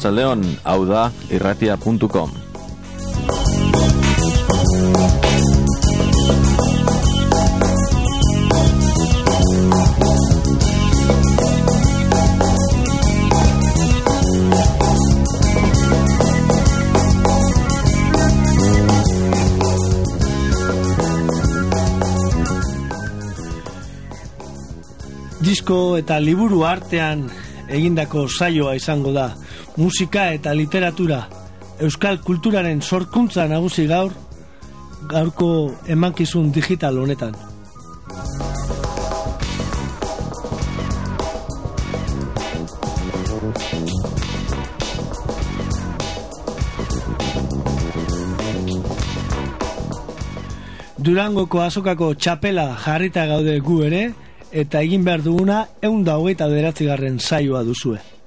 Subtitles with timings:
[0.00, 2.30] Arratsaldeon, hau da irratia.com.
[25.44, 27.28] Disko eta liburu artean
[27.68, 29.28] egindako saioa izango da.
[29.80, 31.22] Musika eta literatura
[31.80, 34.12] euskal kulturaren sorkuntza nagusi gaur
[35.08, 35.48] gaurko
[35.88, 37.32] emankizun digital honetan.
[51.00, 54.06] Durangoko azokako txapela jarrita gaude gu ere,
[54.52, 58.19] eta egin behar duguna egun da hogeita beratzigarren saioa duzue.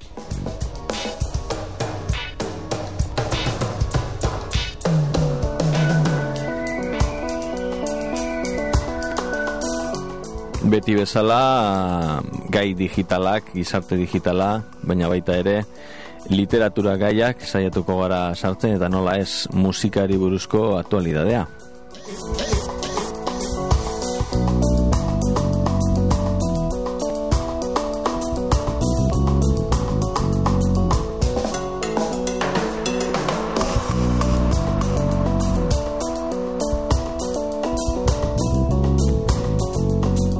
[10.84, 12.20] Beti bezala
[12.52, 14.48] gai digitalak, gizarte digitala,
[14.84, 15.54] baina baita ere
[16.28, 21.46] literatura gaiak saiatuko gara sartzen eta nola ez musikari buruzko aktualidadea.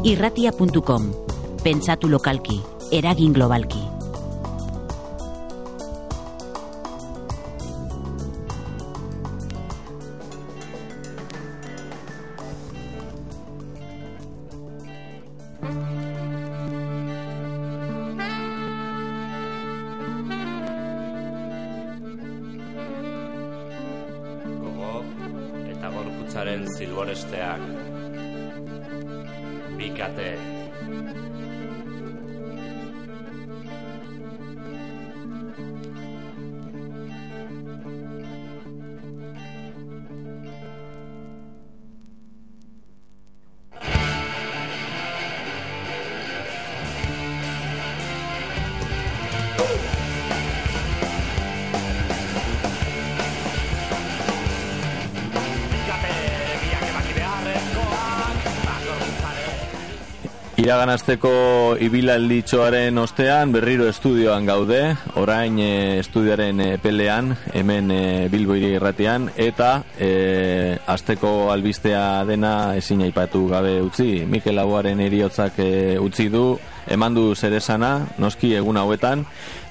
[0.05, 1.05] irratia.com
[1.65, 2.59] Pentsatu lokalki,
[2.93, 3.81] eragin globalki.
[24.61, 25.01] Gogo
[25.73, 28.04] eta gorputzaren zilboresteak
[29.85, 30.41] Bikate
[60.65, 62.39] Iraganazteko ibilaldi
[62.97, 70.79] ostean berriro estudioan gaude, orain e, estudioaren e, pelean, hemen e, Bilboiri irratean, eta e,
[70.87, 74.25] azteko albistea dena ezin aipatu gabe utzi.
[74.25, 76.57] Mikel Laboaren eriotzak e, utzi du,
[76.89, 79.27] eman du zeresana, noski egun hauetan,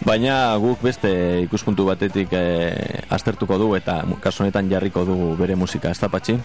[0.05, 5.89] baina guk beste ikuspuntu batetik e, aztertuko du eta kasu honetan jarriko du bere musika,
[5.89, 6.37] ez da patxi?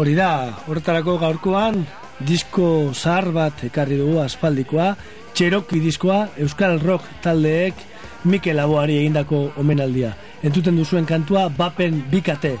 [0.00, 0.30] Hori da,
[0.64, 1.84] horretarako gaurkoan,
[2.20, 4.94] disko zahar bat ekarri dugu aspaldikoa,
[5.36, 7.74] Cherokee diskoa Euskal Rock taldeek
[8.24, 10.14] Mikel Aboari egindako omenaldia.
[10.42, 12.56] Entuten duzuen kantua Bapen Bikate.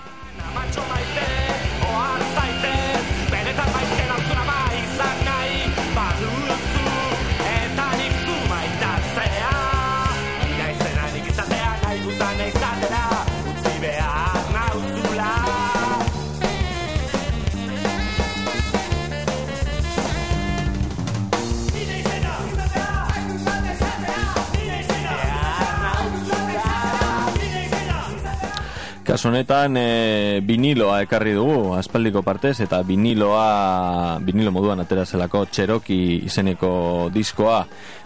[29.16, 35.96] Kasu honetan e, viniloa ekarri dugu aspaldiko partez eta viniloa vinilo moduan atera zelako txeroki
[36.28, 36.72] izeneko
[37.14, 37.62] diskoa.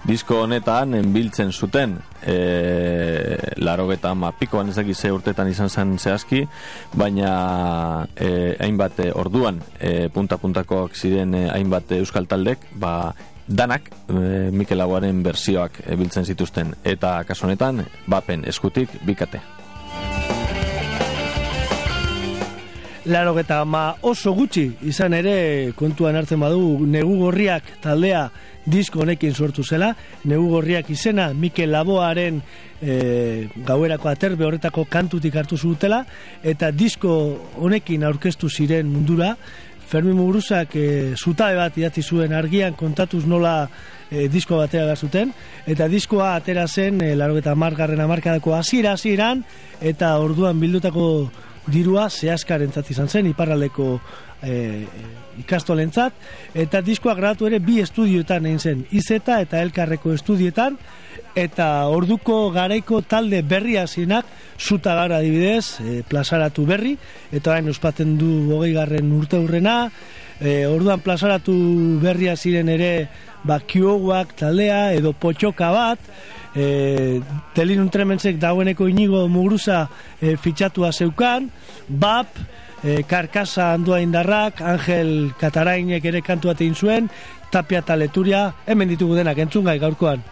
[0.06, 2.36] Disko honetan biltzen zuten e,
[3.58, 6.46] laro geta pikoan ezak ze urtetan izan zen zehazki
[6.94, 13.12] baina e, hainbat orduan e, punta-puntakoak ziren e, hainbat euskal taldek ba,
[13.48, 16.76] danak e, Mikel Aguaren bersioak e, biltzen zituzten.
[16.84, 19.58] Eta kasu honetan bapen eskutik bikate
[23.10, 28.28] Laro eta ma oso gutxi izan ere kontuan hartzen badu negu gorriak taldea
[28.70, 29.88] disko honekin sortu zela.
[30.30, 32.38] Negu gorriak izena Mikel Laboaren
[32.78, 36.04] e, gauerako aterbe horretako kantutik hartu zutela
[36.42, 37.16] eta disko
[37.58, 39.34] honekin aurkeztu ziren mundura.
[39.90, 43.64] Fermi Muguruzak e, zutabe bat idatzi zuen argian kontatuz nola
[44.06, 45.34] e, disko batera zuten
[45.66, 49.42] eta diskoa atera zen e, laro eta margarren amarkadako hasiera hasieran
[49.80, 51.08] eta orduan bildutako
[51.68, 54.00] dirua zehazkaren izan zen, iparraleko
[54.42, 54.86] e,
[55.40, 56.12] ikastolentzat,
[56.54, 60.78] eta diskoa gratu ere bi estudioetan egin zen, izeta eta elkarreko estudioetan,
[61.36, 64.26] eta orduko garaiko talde berria zinak,
[64.58, 66.96] zuta gara dibidez, e, plazaratu berri,
[67.32, 69.90] eta hain uspaten du hogei garren urte hurrena,
[70.40, 71.54] e, orduan plazaratu
[72.02, 73.08] berria ziren ere,
[73.44, 73.60] ba,
[74.36, 75.98] taldea, edo potxoka bat,
[76.54, 77.20] e,
[77.54, 79.88] Tremensek dagoeneko inigo mugruza
[80.20, 81.50] e, fitxatua zeukan,
[81.88, 82.26] BAP,
[82.84, 87.10] e, Karkasa Andua Indarrak, Angel Katarainek ere kantu egin zuen,
[87.50, 90.22] Tapia Taleturia, hemen ditugu denak entzungai gaurkoan.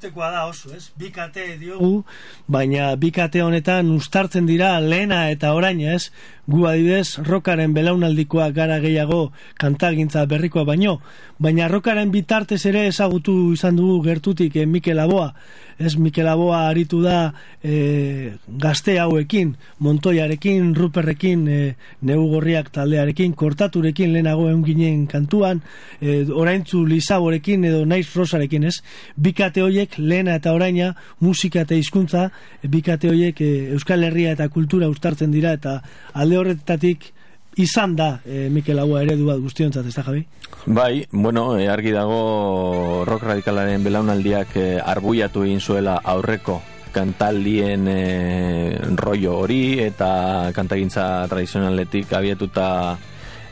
[0.00, 0.90] Entzutekoa da oso, ez?
[0.96, 2.04] Bikate diogu,
[2.48, 6.10] baina bikate honetan ustartzen dira lehena eta oraina, ez?
[6.48, 11.00] Gu adibidez, rokaren belaunaldikoa gara gehiago kantagintza berrikoa baino,
[11.38, 15.34] baina rokaren bitartez ere ezagutu izan dugu gertutik eh, Mikel Aboa,
[15.80, 17.32] ez Mikel Aboa aritu da
[17.64, 21.74] eh, gazte hauekin, Montoiarekin, Ruperrekin, eh,
[22.04, 25.62] Neugorriak taldearekin, Kortaturekin lehenago egun ginen kantuan,
[26.00, 28.82] eh, oraintzu Lizaborekin edo Naiz Rosarekin, ez?
[29.16, 32.28] Bikate hoiek lehena eta oraina musika eta hizkuntza
[32.62, 33.40] bikate hoiek
[33.72, 35.80] Euskal Herria eta kultura ustartzen dira eta
[36.12, 37.12] alde horretatik
[37.56, 40.24] izan da e, Mikel Agua eredu bat guztiontzat, ez da, Javi?
[40.66, 46.60] Bai, bueno, e, argi dago rock radikalaren belaunaldiak e, arbuiatu egin zuela aurreko
[46.92, 52.98] kantaldien e, rollo hori eta kantagintza tradizionaletik abiatuta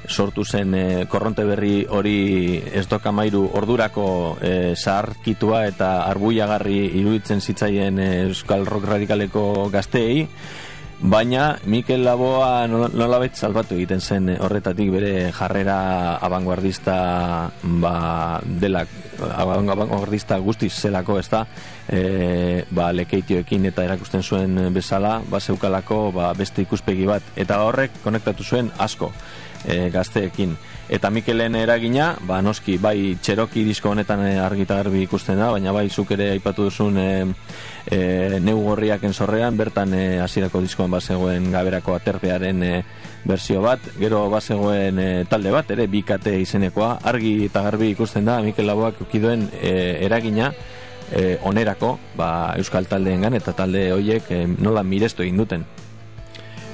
[0.09, 7.99] sortu zen e, korronte berri hori ez dokamairu ordurako e, zaharkitua eta arbuiagarri iruditzen zitzaien
[8.05, 10.27] Euskal Rock Radikaleko gazteei
[10.99, 16.97] Baina Mikel Laboa nolabet salbatu egiten zen horretatik bere jarrera abanguardista
[17.63, 18.83] ba, dela
[19.39, 21.45] abanguardista guztiz zelako ez da
[21.87, 27.23] e, ba, lekeitioekin eta erakusten zuen bezala ba, zeukalako ba, beste ikuspegi bat.
[27.37, 29.13] Eta horrek konektatu zuen asko
[29.65, 30.57] e, gazteekin.
[30.89, 35.73] Eta Mikelen eragina, ba, noski, bai txeroki disko honetan e, argita garbi ikusten da, baina
[35.77, 37.09] bai zuk ere aipatu duzun e,
[37.91, 42.73] e, neu gorriak ensorrean, bertan e, hasierako diskoan bazegoen gaberako aterpearen e,
[43.29, 48.41] berzio bat, gero bazegoen e, talde bat, ere bikate izenekoa, argi eta garbi ikusten da,
[48.45, 49.75] Mikel Laboak ukiduen e,
[50.07, 50.53] eragina,
[51.13, 55.67] e, onerako, ba, euskal taldeen eta talde horiek e, nola mirestu egin duten.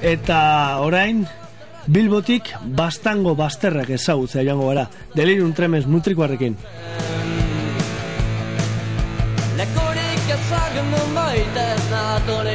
[0.05, 0.39] Eta
[0.83, 1.23] orain,
[1.87, 4.87] Bilbotik bastango basterrak ezagutzea joango gara.
[5.15, 6.57] Delirium tremens nutrikoarekin.
[9.57, 12.54] Lekorik ezagun maite ez natoren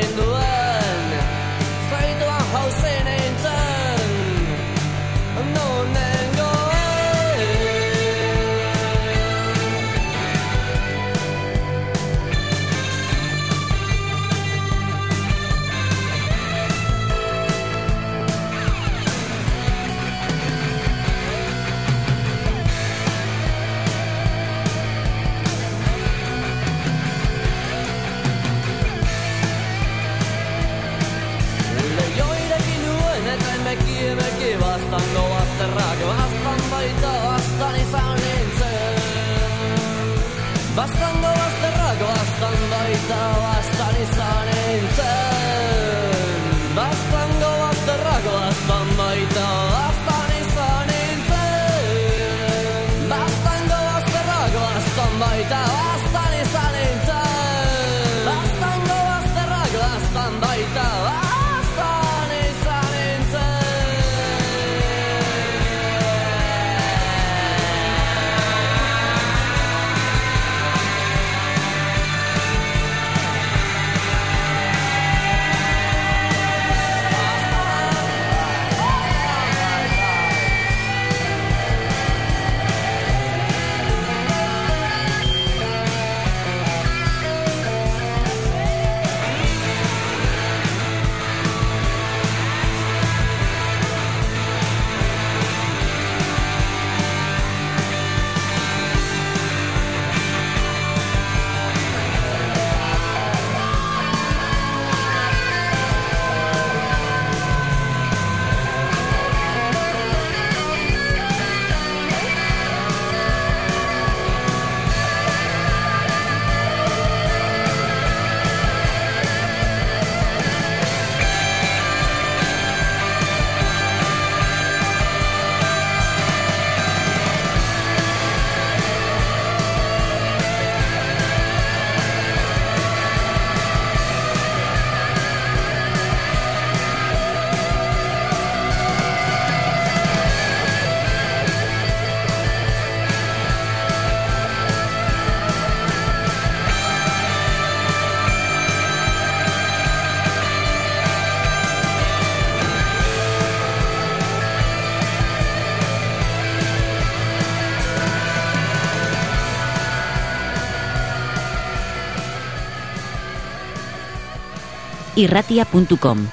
[165.21, 166.27] irratia.com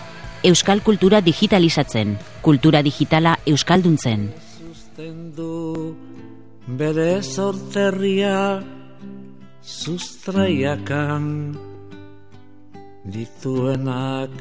[0.48, 4.30] Euskal kultura digitalizatzen, kultura digitala euskalduntzen.
[4.58, 5.96] Susten du
[6.80, 8.62] bere sorterria
[9.62, 11.26] sustraiakan
[13.12, 14.32] dituenak.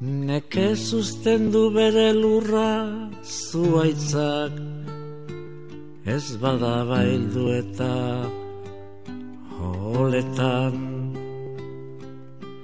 [0.00, 2.88] Neke sustendu bere lurra
[3.20, 4.56] zuaitzak
[6.06, 7.92] Ez bada baildu eta
[9.60, 10.99] holetan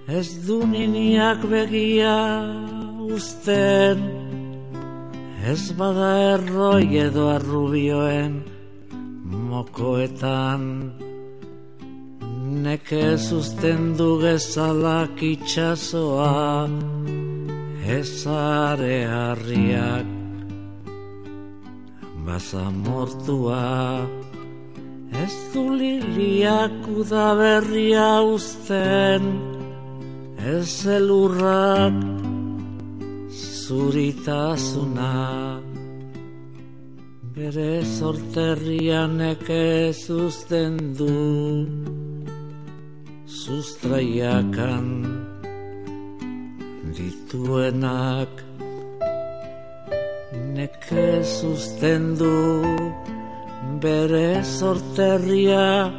[0.07, 2.47] Ez du niniak begia
[3.11, 3.99] usten
[5.43, 8.37] Ez bada erroi edo arrubioen
[9.51, 10.63] mokoetan.
[12.63, 16.71] Neke sustendu gezalak itxasoa
[17.99, 20.07] ezare harriak
[22.27, 24.07] Basamortua
[25.19, 29.56] Ez du liliak udaberria usten
[30.47, 31.97] Ez elurrak
[33.67, 35.15] zuritasuna.
[37.35, 41.67] Bere sorterrian eke zuzten du
[43.27, 44.87] Sustraiakan.
[46.95, 48.35] Dituenak
[50.55, 52.37] Neke zuzten du.
[53.83, 55.91] Bere sorterria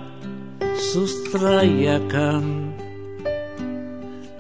[0.91, 2.45] sustraiakan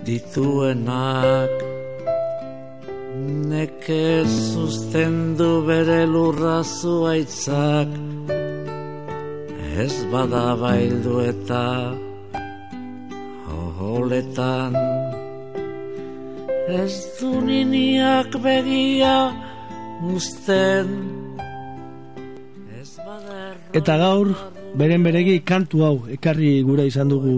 [0.07, 1.51] dituenak
[3.51, 7.91] Neke sustendu bere lurra zuaitzak
[9.83, 11.63] Ez bada baildu eta
[13.79, 14.73] holetan
[16.81, 19.17] Ez du niniak begia
[20.15, 20.87] usten
[23.07, 23.41] bada
[23.77, 24.31] Eta gaur,
[24.79, 27.35] beren beregi kantu hau ekarri gura izan dugu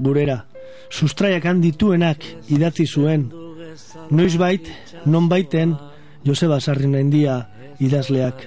[0.00, 0.55] gurera.
[0.90, 3.30] Sustraiakan dituenak idatzi zuen.
[4.10, 4.68] Noizbait,
[5.04, 5.76] non baiten,
[6.24, 7.48] Joseba Sarrinendia
[7.80, 8.46] idazleak.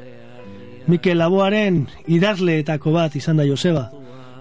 [0.88, 3.90] Mikel Laboaren idazleetako bat izan da Joseba.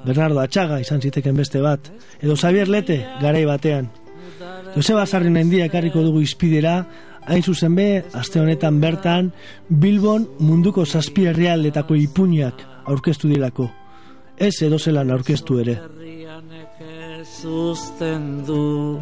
[0.06, 1.90] Bernardo Atxaga izan ziteken beste bat.
[2.20, 3.90] Edo Xavier Lete garai batean.
[4.74, 6.80] Joseba Sarrinendia ekarriko dugu izpidera,
[7.28, 9.32] hain zuzen be, aste honetan bertan,
[9.68, 13.68] Bilbon munduko zazpi herrialdetako ipuñak aurkeztu dilako.
[14.38, 15.78] Ez edo zelan aurkeztu ere.
[17.38, 18.98] Herrianek susten du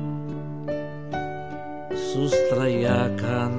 [1.97, 3.53] sustraiakan.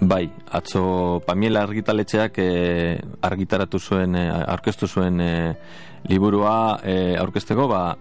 [0.00, 5.54] Bai, atzo Pamiela argitaletxeak e, argitaratu zuen, e, aurkeztu zuen e,
[6.08, 6.78] liburua
[7.18, 7.96] aurkezteko, ba,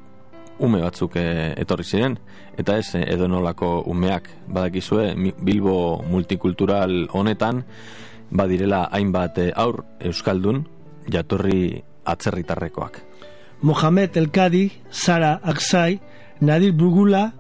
[0.60, 2.18] ume batzuk e, etorri ziren,
[2.58, 4.30] eta ez e, edonolako umeak.
[4.48, 7.66] Badakizue Bilbo multikultural honetan,
[8.30, 10.66] badirela hainbat eh, aur euskaldun
[11.10, 13.07] jatorri atzerritarrekoak.
[13.62, 16.00] Mohamed Elkadi, Sara Aksai,
[16.42, 17.32] Nadir Bugula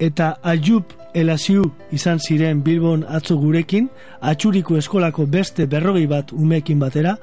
[0.00, 0.84] eta Ayub
[1.14, 3.88] Elaziu izan ziren Bilbon atzo gurekin,
[4.20, 7.16] atxuriko eskolako beste berrogei bat umeekin batera,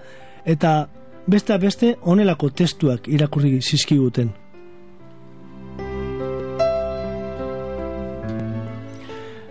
[0.45, 0.87] eta
[1.27, 4.33] beste beste onelako testuak irakurri zizkiguten.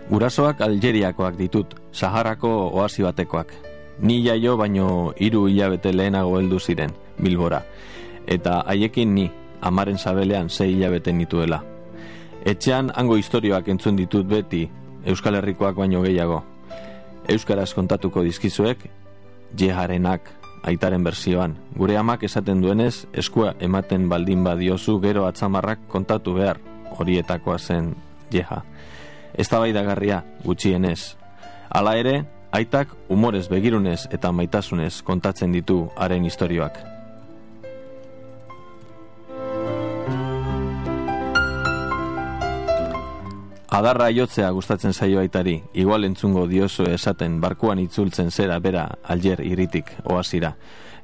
[0.07, 2.49] Gurasoak Algeriakoak ditut, Saharako
[2.79, 3.51] oasi batekoak.
[3.99, 7.63] Ni jaio baino hiru hilabete lehenago heldu ziren, Bilbora.
[8.27, 9.31] Eta haiekin ni,
[9.61, 11.63] amaren sabelean sei hilabete nituela.
[12.45, 14.67] Etxean hango historioak entzun ditut beti,
[15.05, 16.43] Euskal Herrikoak baino gehiago.
[17.27, 18.89] Euskaraz kontatuko dizkizuek,
[19.57, 20.29] jeharenak,
[20.63, 21.55] aitaren berzioan.
[21.75, 26.59] Gure amak esaten duenez, eskua ematen baldin badiozu gero atzamarrak kontatu behar,
[26.97, 27.95] horietakoa zen
[28.31, 28.63] jeha.
[29.33, 31.15] Ez da gutxienez.
[31.69, 36.96] Hala ere, aitak umorez begirunez eta maitasunez kontatzen ditu haren istorioak.
[43.67, 49.91] Adarra jotzea gustatzen zaio aitari, igual entzungo dioso esaten barkuan itzultzen zera bera aljer iritik
[50.05, 50.53] oazira.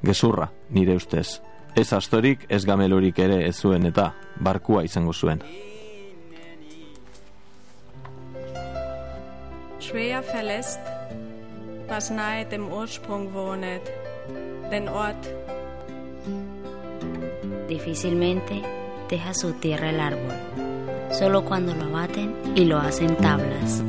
[0.02, 1.42] Gezurra, nire ustez.
[1.76, 5.42] Ez astorik, ez gamelurik ere ez zuen eta barkua izango zuen.
[9.78, 10.80] Schwer verlässt,
[11.90, 13.92] was nahe dem Ursprung wohnet,
[14.70, 15.28] den Ort.
[17.68, 18.62] Difícilmente
[19.10, 20.63] deja su tierra el árbol,
[21.13, 23.83] solo cuando lo abaten y lo hacen tablas.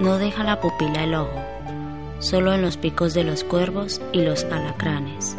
[0.00, 1.40] No deja la pupila el ojo,
[2.20, 5.36] solo en los picos de los cuervos y los alacranes.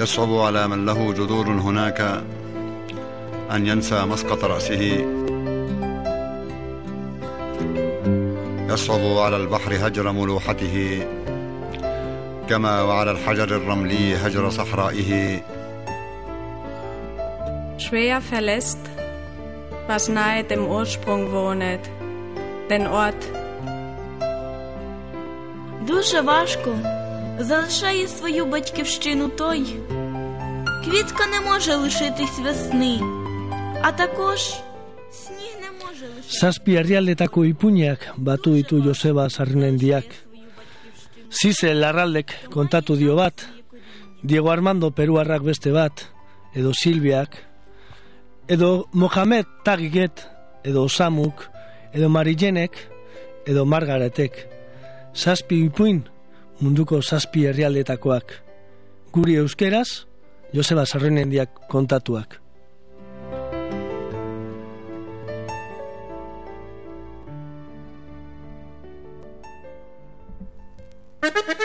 [0.00, 2.00] يصعب على من له جذور هناك
[3.50, 5.06] أن ينسى مسقط رأسه
[8.68, 11.06] يصعب على البحر هجر ملوحته
[12.48, 15.42] كما وعلى الحجر الرملي هجر صحرائه
[17.78, 18.78] Schwer verlässt,
[19.88, 21.84] was nahe dem Ursprung wohnet,
[22.68, 23.22] den Ort.
[25.86, 26.70] Дуже важко
[27.38, 29.64] залишає свою батьківщину той.
[30.84, 33.00] Квітка не може лишитись весни,
[33.82, 34.40] а також
[35.10, 36.40] сніг не може лишитись.
[36.40, 40.04] Zazpi herrialdetako ipuñak batu ditu Joseba Sarrinendiak.
[41.30, 43.48] Zize Larraldek kontatu dio bat,
[44.22, 46.06] Diego Armando Peruarrak beste bat,
[46.54, 47.30] edo Silbiak,
[48.47, 50.27] edo Mohamed Tagiget,
[50.63, 51.49] edo Samuk,
[51.93, 52.71] edo Marijenek,
[53.45, 54.47] edo Margaretek.
[55.15, 56.03] Zazpi ipuin
[56.59, 58.39] munduko zazpi herrialdetakoak.
[59.13, 60.05] Guri euskeraz,
[60.53, 62.39] Joseba Sarrinendiak kontatuak.
[71.23, 71.59] Aizegoa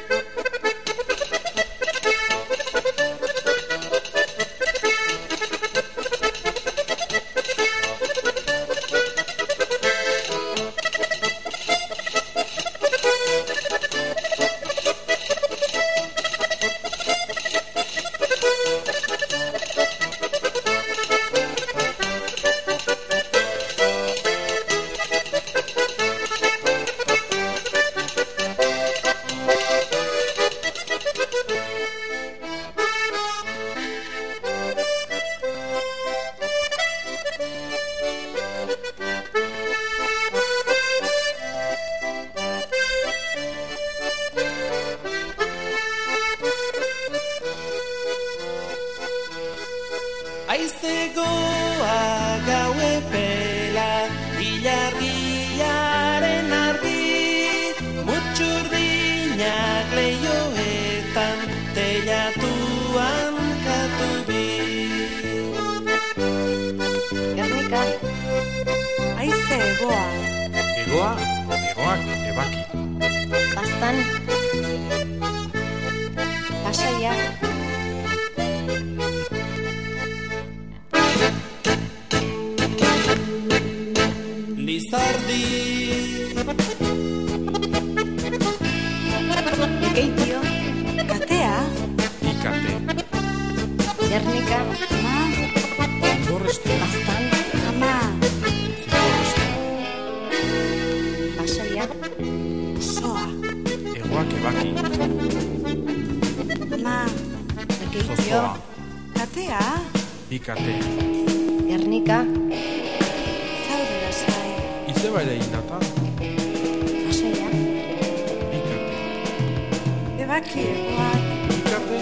[120.38, 121.22] ebaki, egoak.
[121.51, 121.98] Bikate,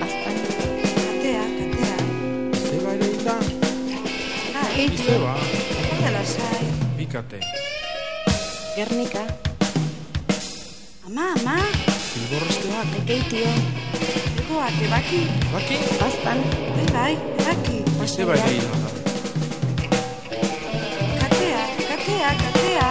[0.00, 0.36] Bastan.
[0.96, 1.96] Katea, katea.
[2.64, 3.36] zeba ere da.
[4.54, 6.64] Bai, Izeba, Zaude lasai.
[6.96, 7.38] bikate.
[8.76, 9.24] Gernika.
[11.06, 11.56] Ama, ama.
[12.12, 13.52] Zilborresteak, Ekeitio.
[14.40, 15.20] Egoak, ebaki.
[15.52, 16.38] baki, Bastan.
[16.76, 17.76] Bai, bai, ebaki.
[18.04, 18.74] izeba ere da.
[21.20, 22.88] Katea, katea, katea.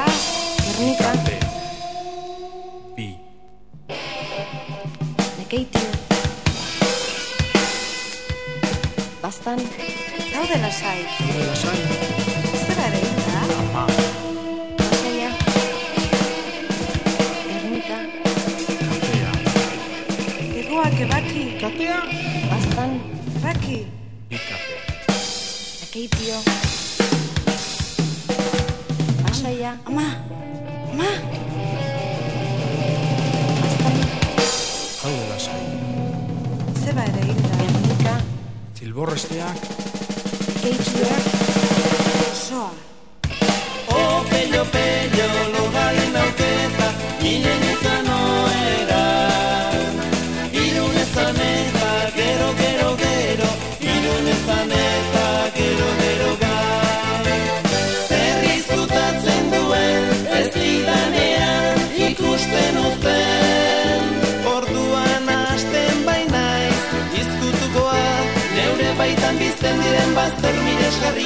[0.61, 1.38] Gernika.
[9.49, 9.65] Bastan.
[10.33, 10.99] Zaude lasai.
[11.17, 11.79] Zure lasai,
[12.65, 13.39] Zera ere da.
[13.61, 13.85] ama,
[14.77, 15.31] Basaia.
[17.47, 17.97] Gernika.
[18.89, 19.31] katea.
[20.61, 21.43] Egoak, ebaki.
[21.61, 21.97] Katea,
[22.51, 22.91] Bastan.
[23.37, 23.77] Ebaki.
[24.29, 24.75] bikate.
[25.83, 26.48] Ekeitio.
[38.99, 39.55] Zilborresteak,
[40.55, 41.38] Ekeitioak.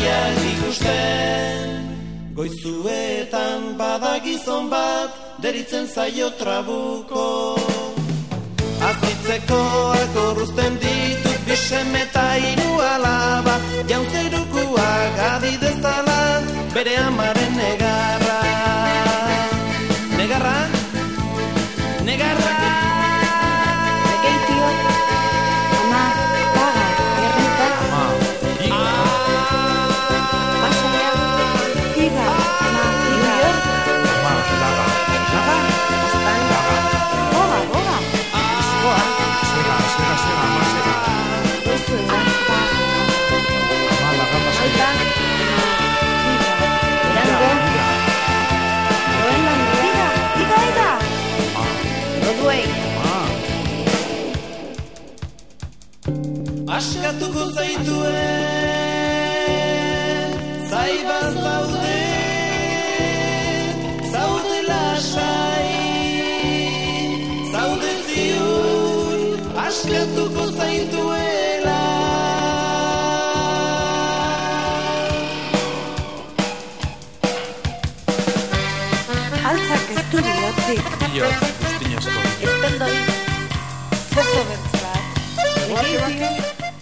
[0.03, 1.69] Miresgarriak ikusten.
[2.35, 5.11] Goizuetan bada gizon bat,
[5.41, 7.55] deritzen zaio trabuko.
[8.83, 9.59] Azitzeko
[9.95, 13.55] akorruzten ditut bisem eta hiru alaba,
[13.87, 17.42] jaunzerukuak adidezala, bere amaren
[57.33, 58.32] Google Play to it.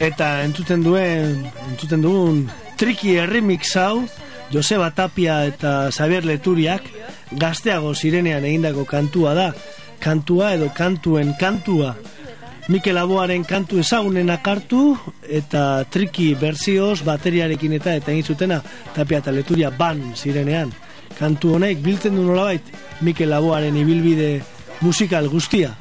[0.02, 2.40] Eta entzuten duen, entzuten dugun
[2.82, 4.08] triki remix hau,
[4.50, 6.88] Joseba Tapia eta Xavier Leturiak
[7.38, 9.52] gazteago zirenean egindako kantua da.
[10.02, 11.94] Kantua edo kantuen kantua.
[12.74, 14.96] Mikel Aboaren kantu ezagunenak hartu
[15.30, 18.58] eta triki berzioz bateriarekin eta eta egin zutena
[18.96, 20.74] Tapia eta Leturia ban zirenean.
[21.20, 22.74] Kantu honek biltzen du nolabait
[23.06, 24.34] Mikel Aboaren ibilbide
[24.82, 25.76] musikal guztia.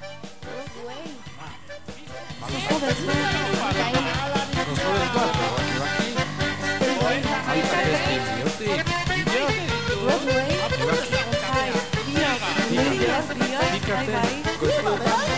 [13.90, 14.08] Bihotz.
[14.60, 15.29] Bai,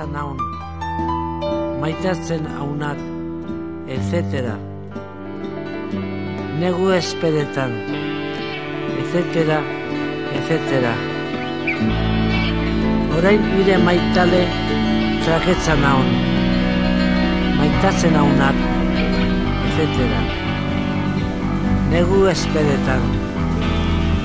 [0.00, 0.38] Traketza naun,
[1.80, 2.96] maitatzen haunak,
[3.86, 4.54] etc.
[6.60, 7.74] Negu espedetan,
[8.96, 9.58] etc.
[10.38, 10.94] etc.
[13.18, 14.42] Orain nire maitale
[15.26, 16.08] traketza naun,
[17.60, 18.56] maitatzen haunak,
[19.68, 20.10] etc.
[21.92, 23.04] Negu espedetan,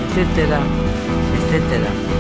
[0.08, 0.62] etc.
[1.36, 2.15] etc.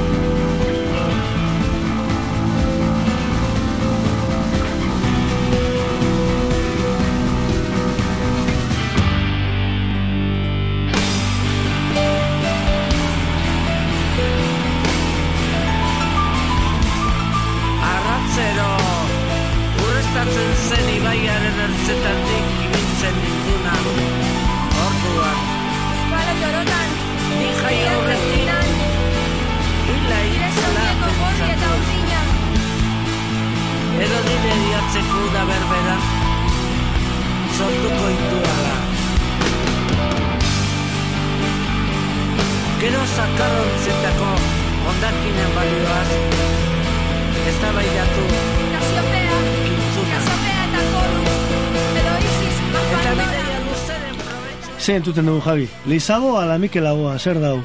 [54.85, 55.63] Zein entuten dugu, Javi?
[55.89, 57.55] Lizago ala Mikel Aboa, zer dau?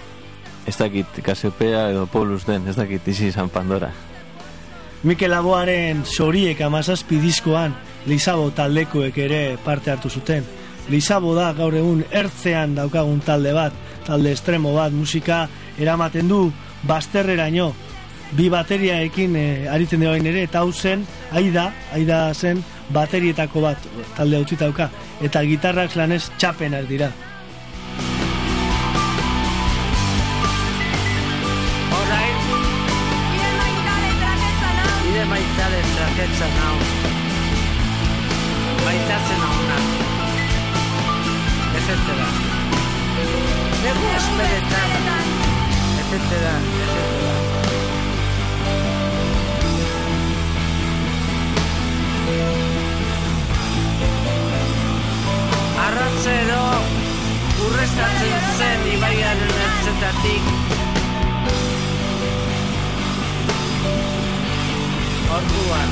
[0.64, 3.90] Ez dakit Kasiopea edo Polus den, ez dakit izi izan Pandora.
[5.04, 7.74] Mikel Aboaren soriek amazazpi diskoan
[8.08, 10.48] Lizabo taldekoek ere parte hartu zuten.
[10.88, 15.42] Lizabo da gaur egun ertzean daukagun talde bat, talde estremo bat, musika
[15.76, 16.46] eramaten du
[16.88, 17.74] bazterreraino.
[18.36, 22.62] Bi bateriaekin e, aritzen dira ere, eta hau zen, aida, aida zen
[22.94, 24.90] baterietako bat talde hau dauka,
[25.22, 27.10] eta gitarrak lanez txapenak dira.
[58.00, 60.44] Urreztatzen zen ibaiaren ertzetatik.
[65.36, 65.90] Orduan.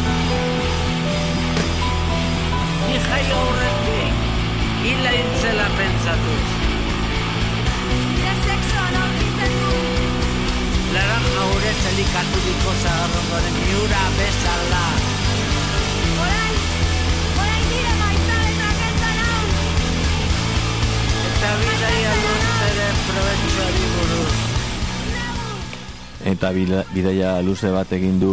[2.86, 4.24] Ni jai aurretik,
[4.84, 6.46] hila intzela pentsatuz.
[7.90, 9.76] bide sexoan aurkitzen du.
[10.96, 15.17] Laranja ure zelikaturiko zagarrondoren miura bezala.
[21.38, 24.32] Eta bidaia luzeren probetxoari buruz.
[26.26, 26.48] Eta
[26.90, 28.32] bidaia luze bat egin du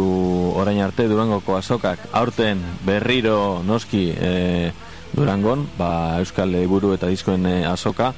[0.58, 2.02] orain arte Durangoko azokak.
[2.18, 4.72] Aurten berriro noski e,
[5.14, 8.10] Durangon, ba, Euskal Buru eta Diskoen e, azoka.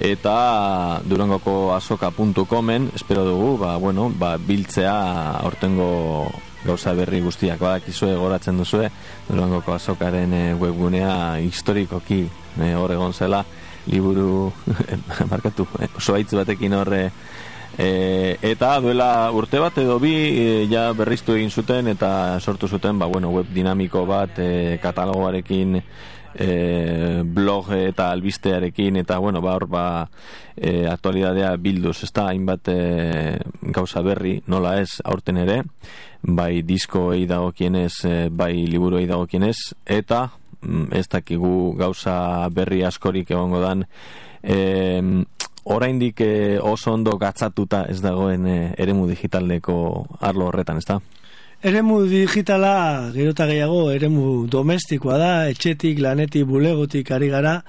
[0.00, 6.32] Eta durangoko azoka.comen espero dugu, ba, bueno, ba, biltzea aurtengo
[6.64, 8.88] gauza berri guztiak badakizue goratzen duzue
[9.28, 12.24] Durangoko azokaren e, webgunea historikoki
[12.56, 13.44] e, hor egon zela
[13.86, 14.52] liburu
[15.32, 15.66] markatu,
[15.98, 17.06] soaitz batekin horre
[17.78, 22.98] E, eta duela urte bat edo bi e, ja berriztu egin zuten eta sortu zuten
[23.00, 29.66] ba, bueno, web dinamiko bat e, katalogoarekin e, blog eta albistearekin eta bueno, ba, hor
[29.72, 29.84] ba,
[30.56, 32.78] e, aktualidadea bilduz ez da hainbat e,
[33.72, 35.62] gauza berri nola ez aurten ere
[36.22, 40.26] bai diskoei dagokienez e, bai liburuei dagokienez eta
[40.92, 43.86] ez dakigu gauza berri askorik egongo dan
[44.42, 45.24] e,
[45.64, 50.98] oraindik eh, oso ondo gatzatuta ez dagoen eh, eremu digitaldeko arlo horretan, ezta?
[51.62, 57.60] Eremu digitala gerota gehiago eremu domestikoa da, etxetik, lanetik, bulegotik ari gara,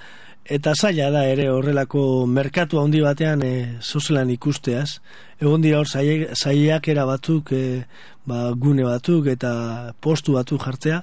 [0.43, 4.97] eta zaila da ere horrelako merkatu handi batean e, zozelan ikusteaz.
[5.43, 7.84] Egon dira hor zaiakera batzuk, e,
[8.29, 9.51] ba, gune batzuk eta
[9.99, 11.01] postu batzuk jartzea.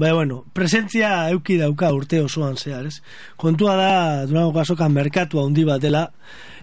[0.00, 3.02] Baina, bueno, presentzia euki dauka urte osoan zehar, ez?
[3.36, 3.92] Kontua da,
[4.30, 6.06] Durango kasokan merkatu handi bat dela,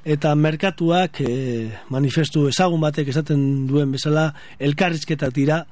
[0.06, 1.32] eta merkatuak e,
[1.94, 5.64] manifestu ezagun batek esaten duen bezala elkarrizketak dira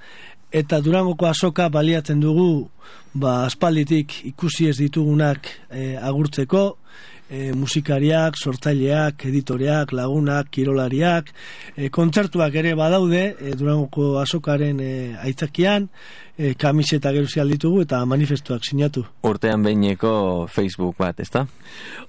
[0.51, 2.67] eta Durangoko azoka baliatzen dugu
[3.13, 6.77] ba aspalditik ikusi ez ditugunak e, agurtzeko
[7.29, 11.33] e, musikariak, sortzaileak, editoreak, lagunak, kirolariak,
[11.75, 15.89] e, kontzertuak ere badaude e, Durangoko azokaren e, aitzakian,
[16.37, 19.05] e, kamiseta geruzi ditugu eta manifestuak sinatu.
[19.23, 21.47] Urtean behineko Facebook bat, ezta?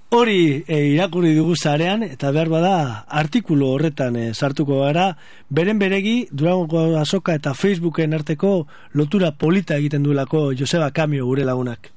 [0.09, 2.73] Hori e, irakurri dugu zarean eta behar bada
[3.07, 5.11] artikulu horretan e, sartuko gara
[5.49, 11.91] beren beregi Durangoko azoka eta Facebooken arteko lotura polita egiten duelako Joseba Kamio gure lagunak.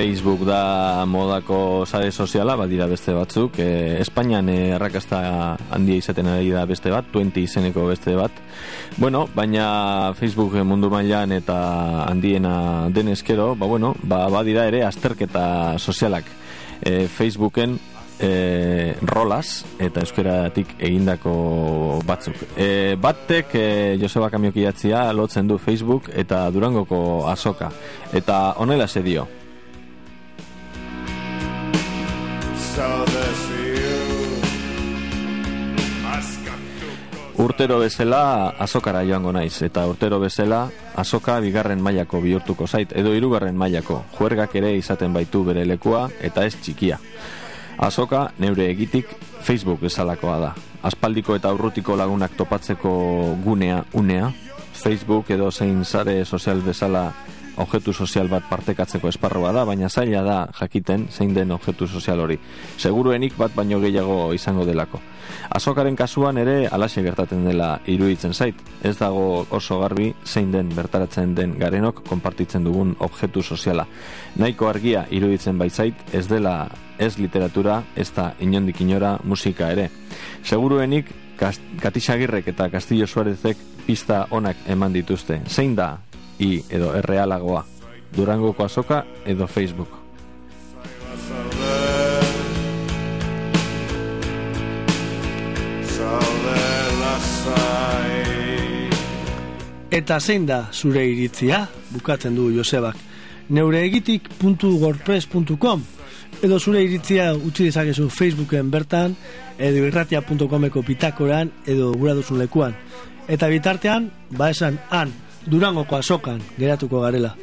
[0.00, 3.58] Facebook da modako sare soziala, badira beste batzuk.
[3.60, 5.18] E, Espainian errakasta
[5.76, 8.32] handia izaten ari da beste bat, 20 izeneko beste bat.
[8.96, 11.56] Bueno, baina Facebook mundu mailan eta
[12.06, 16.24] handiena den eskero, ba bueno, ba badira ere azterketa sozialak.
[16.80, 17.76] E, Facebooken
[18.16, 21.34] e, rolas eta euskeratik egindako
[22.08, 22.40] batzuk.
[22.56, 23.66] E, batek e,
[24.00, 27.68] Joseba Kamioki jatzia lotzen du Facebook eta Durangoko azoka.
[28.16, 29.28] Eta honela se dio.
[37.40, 43.56] Urtero bezala azokara joango naiz eta urtero bezala azoka bigarren mailako bihurtuko zait edo hirugarren
[43.56, 46.98] mailako juergak ere izaten baitu bere lekua eta ez txikia.
[47.78, 50.54] Azoka neure egitik Facebook bezalakoa da.
[50.82, 52.92] Aspaldiko eta urrutiko lagunak topatzeko
[53.44, 54.30] gunea unea,
[54.72, 57.10] Facebook edo zein sare sozial bezala
[57.56, 62.38] objektu sozial bat partekatzeko esparrua da, baina zaila da jakiten zein den objektu sozial hori.
[62.78, 65.00] Seguruenik bat baino gehiago izango delako.
[65.50, 68.54] Azokaren kasuan ere alaxe gertatzen dela iruditzen zait.
[68.82, 73.86] Ez dago oso garbi zein den bertaratzen den garenok konpartitzen dugun objektu soziala.
[74.36, 79.90] Nahiko argia iruditzen baitzait ez dela ez literatura, ez da inondik inora musika ere.
[80.44, 81.14] Seguruenik
[81.80, 85.40] Katixagirrek eta Castillo Suarezek pista onak eman dituzte.
[85.48, 85.94] Zein da
[86.40, 87.64] i edo errealagoa.
[88.16, 89.88] Durangoko azoka edo Facebook.
[99.90, 102.96] Eta zein da zure iritzia, bukatzen du Josebak.
[103.50, 105.82] neureegitik.wordpress.com
[106.42, 109.16] edo zure iritzia utzi dezakezu Facebooken bertan,
[109.58, 112.74] edo irratia.comeko pitakoran, edo gura duzun lekuan.
[113.28, 115.12] Eta bitartean, ba esan, han,
[115.46, 117.34] durangoko azokan geratuko garela.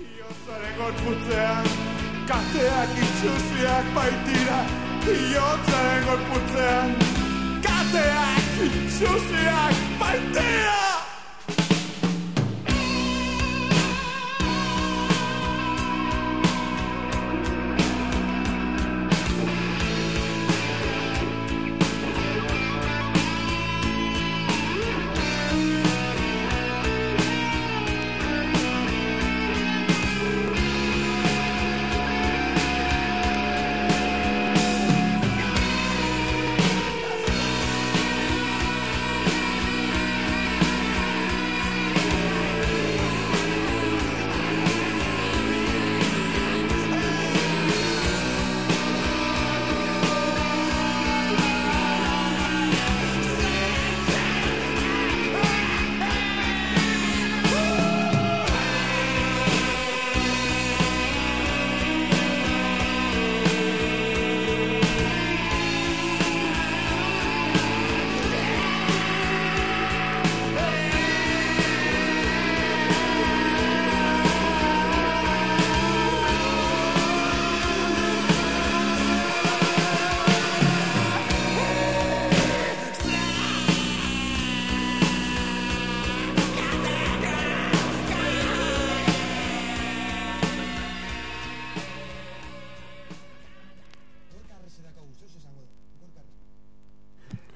[2.27, 4.59] Kateak itxusiak baitira
[5.07, 6.91] Iotzaren gorputzean
[7.63, 10.96] Kateak itxusiak baitira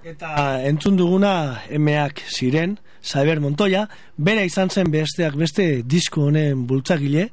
[0.02, 3.84] Eta entzun duguna emeak ziren, Xavier Montoya,
[4.18, 7.28] bera izan zen besteak beste disko honen bultzagile,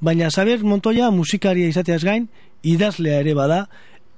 [0.00, 2.28] baina Xavier Montoya musikaria izateaz gain,
[2.62, 3.62] idazlea ere bada,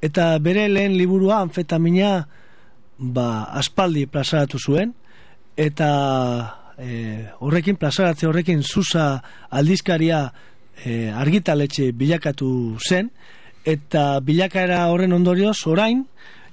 [0.03, 2.27] eta bere lehen liburua anfetamina
[2.99, 3.29] ba,
[3.63, 4.91] aspaldi plazaratu zuen,
[5.57, 5.91] eta
[6.79, 9.23] e, horrekin plazaratze horrekin zuza
[9.55, 10.25] aldizkaria
[10.83, 12.51] e, argitaletxe bilakatu
[12.83, 13.13] zen,
[13.65, 16.03] eta bilakaera horren ondorioz orain,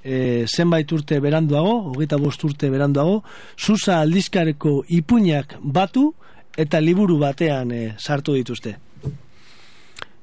[0.04, 3.22] e, zenbait urte beranduago, hogeita bost urte beranduago,
[3.58, 6.12] zuza aldizkareko ipuinak batu
[6.58, 8.76] eta liburu batean e, sartu dituzte.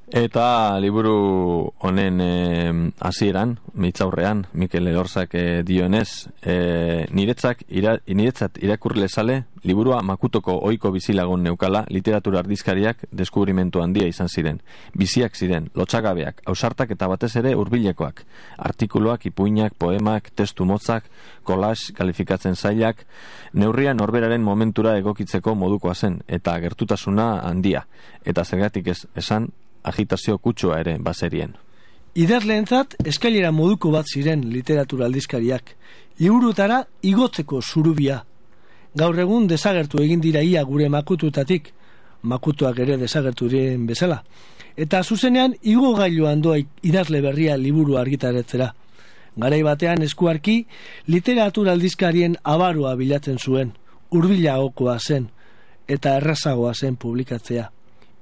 [0.09, 9.43] Eta liburu honen hasieran, mitzaurrean, Mikel Edorzak eh, dionez, eh, niretzak ira, niretzat irakurle sale,
[9.63, 14.63] liburua makutoko oiko bizilagon neukala, literatura ardizkariak deskubrimentu handia izan ziren.
[14.97, 18.25] Biziak ziren, lotxagabeak, ausartak eta batez ere hurbilekoak.
[18.57, 21.05] Artikuluak, ipuinak, poemak, testu motzak,
[21.43, 23.05] kolas, kalifikatzen zailak,
[23.53, 27.85] neurrian norberaren momentura egokitzeko modukoa zen, eta gertutasuna handia.
[28.25, 29.51] Eta zergatik ez, esan,
[29.83, 31.55] agitazio kutsua ere baserien.
[32.19, 35.75] Idazleentzat eskailera moduko bat ziren literatura aldizkariak.
[36.19, 38.23] Liburutara igotzeko zurubia.
[38.95, 41.71] Gaur egun desagertu egin dira ia gure makututatik,
[42.23, 44.23] makutuak ere desagertu diren bezala.
[44.75, 48.73] Eta zuzenean igo gailuan doa idazle berria liburu argitaretzera.
[49.39, 50.65] Garai batean eskuarki
[51.07, 53.73] literatura aldizkarien abarua bilatzen zuen,
[54.09, 55.29] hurbilagokoa zen
[55.87, 57.69] eta errazagoa zen publikatzea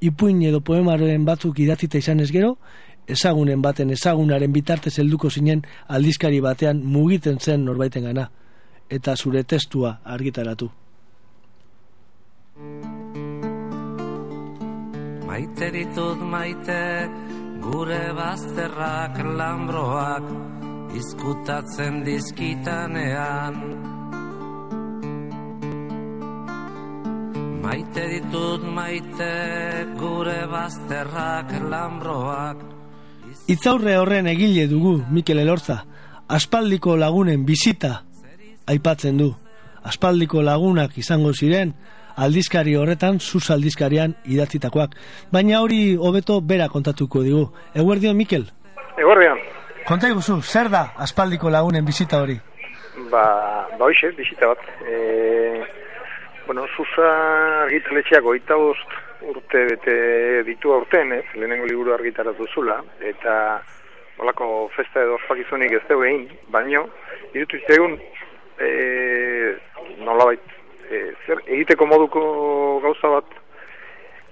[0.02, 2.58] ipuin edo poemaren batzuk idatzita izan ez gero,
[3.08, 8.30] ezagunen baten ezagunaren bitartez helduko zinen aldizkari batean mugiten zen norbaiten gana,
[8.90, 10.70] eta zure testua argitaratu.
[15.28, 16.82] Maite ditut maite,
[17.62, 20.32] gure bazterrak lambroak,
[20.98, 23.97] izkutatzen dizkitanean.
[27.68, 29.32] Maite ditut maite,
[30.00, 32.64] gure bazterrak lambroak,
[33.48, 35.78] Itzaurre horren egile dugu Mikel Elorza,
[36.28, 38.02] aspaldiko lagunen bizita
[38.68, 39.30] aipatzen du.
[39.88, 41.72] Aspaldiko lagunak izango ziren
[42.20, 44.98] aldizkari horretan, sus aldizkarian idatzitakoak.
[45.32, 47.46] Baina hori hobeto bera kontatuko digu.
[47.74, 48.50] Eguerdio, Mikel?
[48.98, 49.40] Eguerdion.
[49.88, 52.36] Konta iguzu, zer da aspaldiko lagunen bizita hori?
[53.12, 53.24] Ba,
[53.80, 54.68] ba hoxe, bizita bat.
[54.84, 55.64] E,
[56.48, 57.08] bueno, susa
[57.66, 58.94] argitaletxeak oita bost
[59.28, 59.96] urte bete
[60.48, 63.34] ditu aurten, ez, lehenengo liburu argitaratu zula, eta
[64.18, 66.24] holako festa edo ospakizunik ez dugu egin,
[66.54, 66.86] baino,
[67.36, 67.98] irutu egun,
[68.64, 68.72] e,
[70.00, 70.56] nolabait,
[70.88, 72.24] e, zer, egiteko moduko
[72.86, 73.38] gauza bat,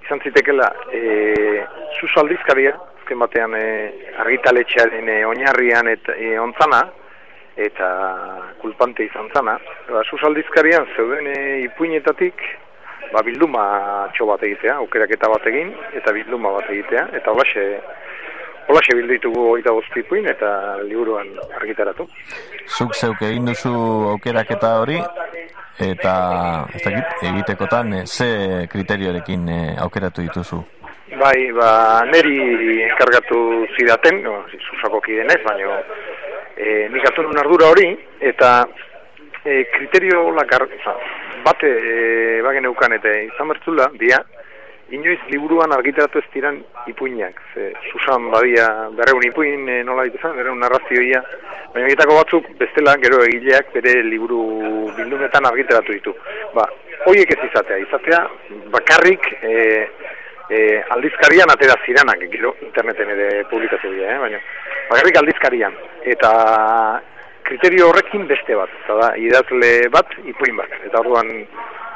[0.05, 1.65] izan zitekela, e,
[1.99, 3.65] susaldizkaria, azken batean e,
[4.23, 6.85] argitaletxearen e, oinarrian eta e, ontzana,
[7.55, 7.89] eta
[8.61, 9.57] kulpante izan zana,
[9.89, 12.41] ba, susaldizkarian zeuden e, ipuinetatik,
[13.13, 13.63] ba, bilduma
[14.15, 17.65] txo bat egitea, aukeraketa bat egin, eta bilduma bat egitea, eta holaxe,
[18.67, 20.51] holaxe bilditugu oita goztipuin, eta
[20.83, 21.31] liburuan
[21.61, 22.09] argitaratu.
[22.67, 23.73] Zuk zeuk egin duzu
[24.11, 24.99] aukeraketa hori,
[25.79, 26.13] eta
[26.75, 30.63] ez dakit, egitekotan eh, ze kriteriorekin eh, aukeratu dituzu?
[31.15, 32.35] Bai, ba, neri
[32.89, 33.37] enkargatu
[33.77, 35.77] zidaten, no, zuzako kidenez, baina
[36.57, 37.89] e, nik hartu ardura hori,
[38.19, 38.67] eta
[39.43, 40.67] e, kriterio lakar,
[41.43, 44.23] bate e, bagen eukan eta izan bertzula, dia,
[44.89, 47.39] inoiz liburuan argitaratu ez diran ipuinak.
[47.53, 51.21] Ze, Susan badia berreun ipuin e, nola dituzan, berreun narrazioia,
[51.73, 54.41] baina egitako batzuk bestela gero egileak bere liburu
[54.97, 56.13] bildumetan argitaratu ditu.
[56.53, 56.67] Ba,
[57.09, 58.21] hoiek ez izatea, izatea
[58.73, 59.55] bakarrik e,
[60.49, 64.19] e, aldizkarian atera ziranak, gero interneten ere publikatu dira, eh?
[64.19, 64.39] baina
[64.89, 65.75] bakarrik aldizkarian.
[66.05, 66.31] Eta
[67.45, 70.71] kriterio horrekin beste bat, eta da, idazle bat, ipuin bat.
[70.85, 71.31] Eta orduan,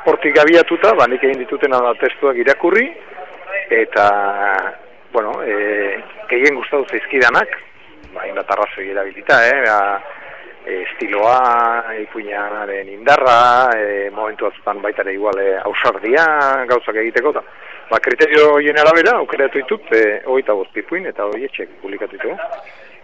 [0.10, 2.86] hortik gabiatuta, ba, nik egin ditutena da testuak irakurri,
[3.74, 4.06] eta,
[5.14, 5.98] bueno, e,
[6.30, 7.58] gehien gustatu zaizkidanak,
[8.14, 9.80] ba, inbat arrazoi erabilita, eh, ba,
[10.66, 13.40] e, estiloa, ipuinaren indarra,
[13.78, 16.26] e, momentu azutan baita ere igual, e, ausardia,
[16.70, 21.46] gauzak egiteko, eta, ba, kriterio hien arabera, aukeratu ditut, e, hogeita bost ipuin, eta hori
[21.50, 22.38] etxek publikatu ditugu.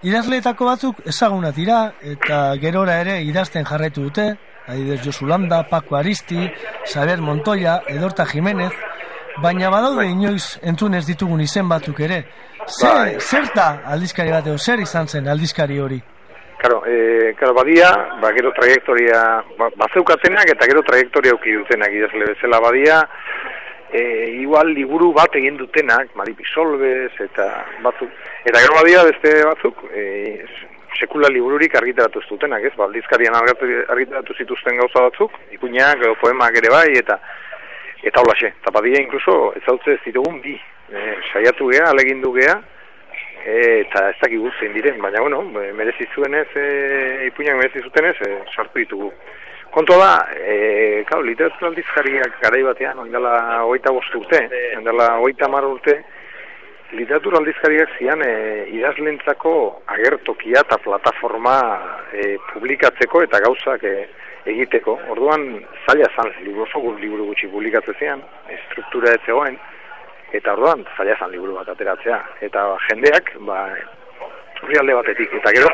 [0.05, 4.27] Idazleetako batzuk ezaguna dira eta gerora ere idazten jarraitu dute,
[4.67, 6.49] adidez Josu Landa, Paco Aristi,
[6.85, 8.73] Xaber Montoya, Edorta Jimenez,
[9.41, 12.23] baina badaude inoiz entzunez ditugun izen batzuk ere.
[12.65, 13.15] Zer, bai.
[13.19, 15.99] zer da aldizkari bat zer izan zen aldizkari hori?
[16.61, 19.19] Karo, e, karo badia, ba, gero trajektoria,
[19.59, 23.03] ba, bazeukatenak eta gero trajektoria auki dutenak idazle bezala badia,
[23.95, 27.47] e, igual liburu bat egin dutenak, Maripisolbes eta
[27.85, 28.11] batzuk,
[28.43, 30.45] eta gero badia beste batzuk, e,
[30.99, 36.87] sekula libururik argitaratu ez dutenak, ez, baldizkarian argitaratu zituzten gauza batzuk, ipuñak, poemak ere bai,
[37.01, 37.19] eta
[38.05, 40.55] eta hola xe, eta badia inkluso ez zautze ez ditugun bi,
[40.91, 42.59] e, saiatu gea, alegindu gea,
[43.45, 45.41] e, eta ez dakik guztien diren, baina bueno,
[45.79, 46.67] merezi zuenez, e,
[47.31, 49.11] ipuñak merezi zutenez, e, sartu ditugu.
[49.75, 53.33] Kontu da, e, kau, literatura aldizkariak garai batean, oindala
[53.67, 54.39] oita urte,
[54.77, 55.97] oindala oita mar urte,
[56.95, 58.29] literatura aldizkariak zian e,
[58.71, 59.51] idazlentzako
[59.97, 61.57] agertokia eta plataforma
[62.13, 64.07] e, publikatzeko eta gauzak e,
[64.53, 64.95] egiteko.
[65.11, 65.43] Orduan,
[65.83, 68.23] zaila zan, liburu oso liburu gutxi publikatzen zian,
[68.55, 69.59] estruktura ez zegoen,
[70.31, 72.21] eta orduan, zaila zan liburu bat ateratzea.
[72.47, 73.65] Eta jendeak, ba,
[74.79, 75.33] alde batetik.
[75.39, 75.69] Eta gero,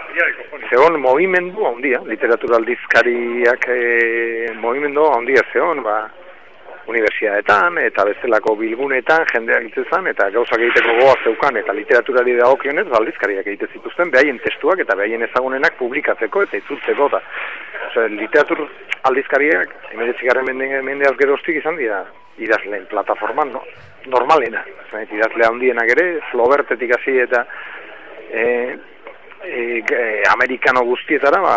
[0.70, 3.80] zeon movimendu handia, literatura aldizkariak e,
[4.60, 6.02] movimendu handia zeon, ba,
[6.88, 12.88] universidadetan eta bestelako bilgunetan jendeak itzezan eta gauzak egiteko goa zeukan eta literaturari da okionez
[12.89, 17.22] ba, aldizkariak egite zituzten behaien testuak eta behaien ezagunenak publikatzeko eta itzultzeko eta
[17.92, 18.62] Ose, literatur
[19.10, 22.04] aldizkariak emeretzigarren mende, mendeaz geroztik izan dira
[22.39, 23.64] idazleen plataforman no?
[24.14, 24.64] normalena
[25.02, 27.46] idazle handienak ere, flobertetik hasi eta
[28.32, 28.78] e,
[29.44, 31.56] e, amerikano guztietara ba,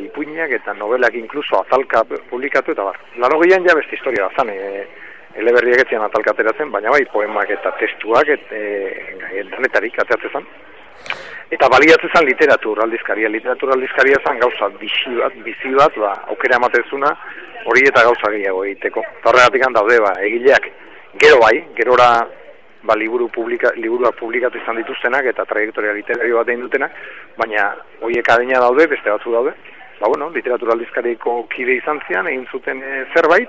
[0.00, 2.98] ipuinak eta novelak inkluso atalka publikatu eta bar.
[3.16, 4.86] Lano gehian ja beste historia bazan, e,
[5.40, 10.46] eleberriak etzian atalka ateratzen, baina bai poemak eta testuak eta e, danetarik ateratzen
[11.52, 16.56] Eta baliatzen zan literatur aldizkaria, literatur aldizkaria zan gauza bizi bat, bizi bat, ba, aukera
[16.56, 17.10] ematezuna
[17.68, 19.02] hori eta gauza gehiago egiteko.
[19.18, 20.70] Eta horregatik daude, ba, egileak,
[21.20, 22.08] gero bai, gerora
[22.82, 26.96] ba, liburu publika, liburuak publikatu izan dituztenak eta trajektoria literario bat egin dutenak,
[27.38, 27.70] baina
[28.00, 29.54] horiek adina daude, beste batzu daude.
[30.00, 33.48] Ba, bueno, literatura aldizkariko kide izan zian, egin zuten eh, zerbait,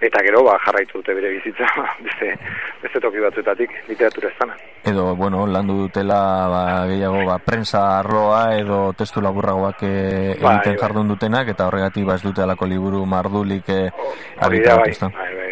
[0.00, 1.66] eta gero ba, jarraitu dute bere bizitza
[2.06, 2.30] beste,
[2.82, 4.56] beste toki batzuetatik literatura ez dana.
[4.90, 9.92] Edo, bueno, landu dutela ba, gehiago ba, prensa arloa edo testu laburragoak e,
[10.40, 10.80] Bai, egiten bai.
[10.80, 13.80] jardun dutenak eta horregatik ba ez dute alako liburu mardulik e,
[14.40, 15.10] Hori da, bai, ezta?
[15.12, 15.49] bai, bai,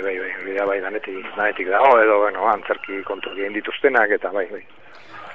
[0.80, 4.62] bai, bai, bai, danetik, danetik dago, edo, bueno, antzerki kontu egin dituztenak, eta bai, bai.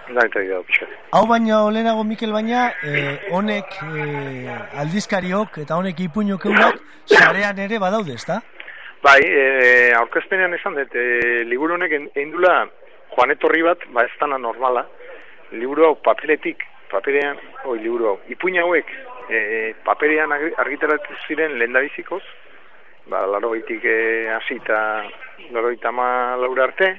[0.07, 0.89] Danetik dago, pixkat.
[1.11, 3.65] Hau baino lehenago Mikel baina, eh, honek
[3.95, 8.41] eh, aldizkariok eta honek ipuinok eurak sarean ere badaude, ezta?
[9.03, 12.69] Bai, e, aurkezpenean esan dut, e, liburu honek en- egin dula
[13.15, 14.87] Juan Etorri bat, ba ez dana normala,
[15.51, 18.85] liburu hau papeletik, paperean, oi, liburu hau, ipuin hauek
[19.29, 22.21] e, paperean argi- argitaratu ziren lehendabizikoz,
[23.07, 24.79] ba, laroitik e, hasi eta
[25.51, 26.89] laroita ma laura arte,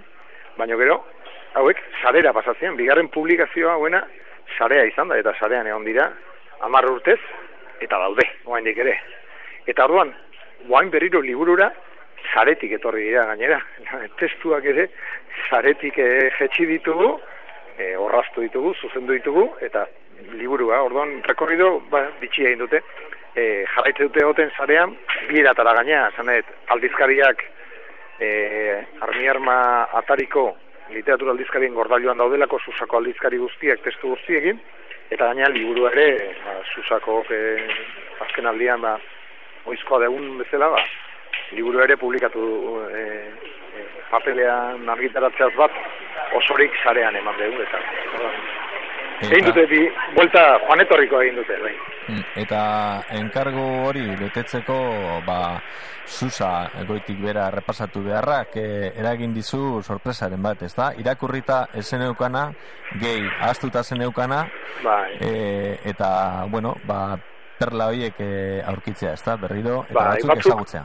[0.57, 1.01] baina gero,
[1.55, 4.05] hauek sarera pasatzen, bigarren publikazioa hauena
[4.59, 6.11] sarea izan da, eta sarean egon dira,
[6.61, 7.21] hamar urtez,
[7.81, 8.99] eta daude, oraindik ere.
[9.67, 10.13] Eta orduan,
[10.69, 11.71] guain berriro liburura,
[12.33, 13.61] saretik etorri dira gainera.
[14.21, 14.89] Testuak ere,
[15.49, 17.15] saretik eh, jetxi ditugu,
[17.79, 19.87] eh, orraztu ditugu, zuzendu ditugu, eta
[20.39, 22.81] liburua, orduan, rekorrido, ba, bitxia egin dute,
[23.35, 24.95] eh, jarraitze dute goten sarean,
[25.29, 27.45] biratara gaina, zanet, aldizkariak,
[28.21, 29.57] eh, armi arma
[30.01, 30.53] atariko
[30.93, 34.61] literatura aldizkarien gordailuan daudelako susako aldizkari guztiak, testu guztiekin,
[35.11, 36.09] eta gaina liburu ere,
[36.45, 37.65] ba, susako eh,
[38.27, 38.99] azken aldian, ba,
[39.71, 40.85] oizkoa degun bezala, ba,
[41.53, 42.45] liburu ere publikatu
[42.91, 43.01] e,
[43.79, 45.81] e, papelean argitaratzeaz bat
[46.41, 47.83] osorik sarean eman dugu eta
[49.23, 49.81] egin dute bi,
[50.17, 50.43] buelta
[50.81, 51.73] Etorriko egin dute bai.
[52.09, 52.61] Mm, Eta
[53.17, 54.77] enkargu hori betetzeko
[55.27, 55.61] ba,
[56.05, 60.91] Susa goitik bera repasatu beharrak e, eragin dizu sorpresaren bat, ez da?
[61.01, 62.51] Irakurrita esen eukana,
[63.01, 64.43] gehi ahaztuta zen eukana,
[64.83, 65.17] Bai.
[65.21, 67.17] e, eta, bueno, ba,
[67.59, 69.37] perla horiek e, aurkitzea, ez da?
[69.37, 70.85] Berriro, eta Bai, batzuk, batzuk- ezagutzea.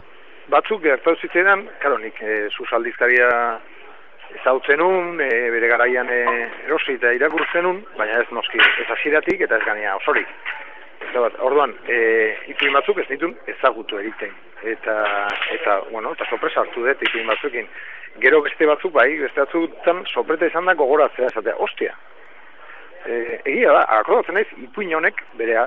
[0.50, 3.28] Batzuk gertatu zitzaidan, karo nik e, susaldizkaria
[4.36, 6.20] ezagutzen un, e, bere garaian e,
[6.66, 10.30] erosi eta irakurtzen un, baina ez noski ez hasieratik eta ez gaina osorik.
[11.10, 11.98] Eta bat, orduan, e,
[12.54, 14.34] ipuin batzuk ez ditun ezagutu eriten.
[14.64, 14.96] Eta,
[15.56, 17.70] eta, bueno, eta sorpresa hartu dut ipuin batzukin.
[18.24, 21.96] Gero beste batzuk bai, beste batzutan sorpreta izan da gogoratzea, esatea, ostia.
[23.06, 25.64] E, egia da, akordatzen naiz, ipuin honek bere,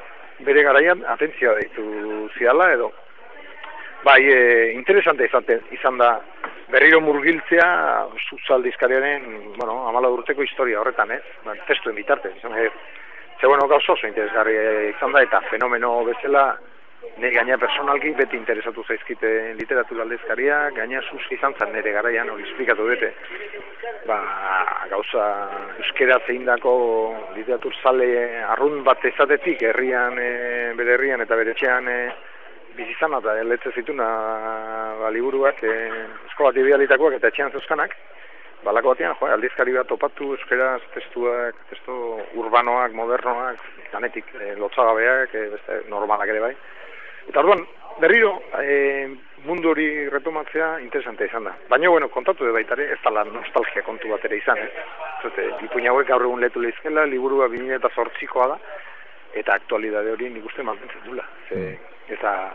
[0.47, 2.93] bere garaian atentzioa deitu ziala edo
[4.03, 6.17] Bai, e, interesante izaten, izan da
[6.73, 7.68] berriro murgiltzea
[8.31, 11.23] zuzaldizkariaren, bueno, amala urteko historia horretan, ez?
[11.45, 12.73] Ba, testuen bitartez, izan ez.
[13.41, 14.57] Ze bueno, gauza oso interesgarri
[14.95, 16.47] izan da, eta fenomeno bezala,
[17.18, 22.47] ne gaina personalki beti interesatu zaizkite literatura aldezkaria, gaina sus izan zen nire garaian, hori
[22.49, 23.12] esplikatu dute.
[24.07, 24.18] Ba,
[24.91, 25.27] gauza
[25.83, 26.73] euskera zeindako
[27.37, 28.09] literatur zale
[28.55, 30.31] arrun bat ezatetik, herrian, e,
[30.79, 32.32] bere herrian eta bere etxean, e,
[32.77, 34.07] bizizan eta letze zituna
[35.01, 35.75] ba, liburuak, e,
[36.31, 37.97] eskola tibialitakoak eta etxean zeuzkanak,
[38.64, 41.97] balako batean, jo, aldizkari bat topatu, euskeraz, testuak, testu
[42.39, 43.62] urbanoak, modernoak,
[43.93, 46.53] danetik, e, lotzagabeak, e, beste normalak ere bai.
[47.29, 47.64] Eta orduan,
[48.01, 49.09] berriro, e,
[49.47, 51.57] mundu hori retomatzea interesante izan da.
[51.68, 54.70] Baina, bueno, kontatu de baitare, ez da nostalgia kontu bat ere izan, ez?
[55.23, 58.59] Zute, ipuin hauek gaur egun letu lehizkela, liburua 2008koa da,
[59.35, 61.27] eta aktualidade hori nik uste mantentzen dula.
[61.49, 61.79] Ze,
[62.09, 62.53] eta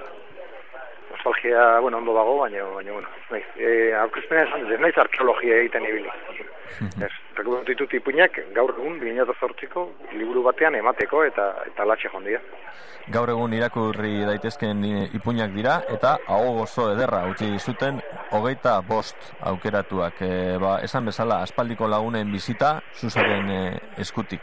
[1.11, 5.61] nostalgia, bueno, ondo dago, baina, baina bueno, naiz, e, aurkezpena esan, dut, ez naiz arkeologia
[5.61, 6.11] egiten ibili.
[7.05, 9.85] ez, rekomendatu ditut ipuinak, gaur egun 2008ko
[10.17, 12.41] liburu batean emateko eta eta latxe jondia.
[13.13, 18.01] Gaur egun irakurri daitezken i- ipuinak dira, eta hau gozo ederra utzi zuten
[18.35, 20.21] hogeita bost aukeratuak.
[20.21, 23.61] E, ba, esan bezala, aspaldiko lagunen bizita, Susaren e,
[24.03, 24.41] eskutik.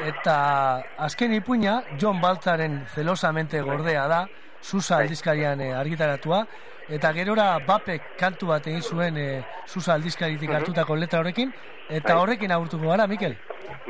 [0.00, 4.20] Eta azken ipuina, John Baltzaren zelosamente gordea da,
[4.60, 6.40] Susa aldizkarian eh, argitaratua,
[6.88, 11.52] eta gerora Bapek kantu bat egin zuen eh, Susa aldizkaritik hartutako letra horrekin,
[11.88, 12.22] eta Bai.
[12.22, 13.36] horrekin agurtuko gara, Mikel.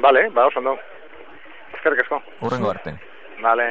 [0.03, 0.77] Bale, ba, oso ondo.
[1.77, 2.21] Eskerrik asko.
[2.47, 2.95] Urrengo arte.
[3.43, 3.71] Bale.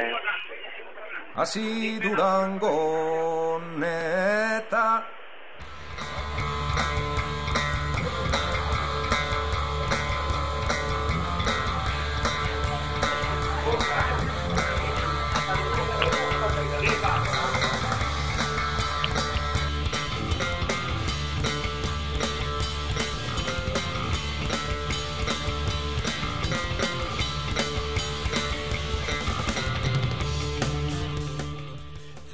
[1.36, 4.86] Hasi durango neta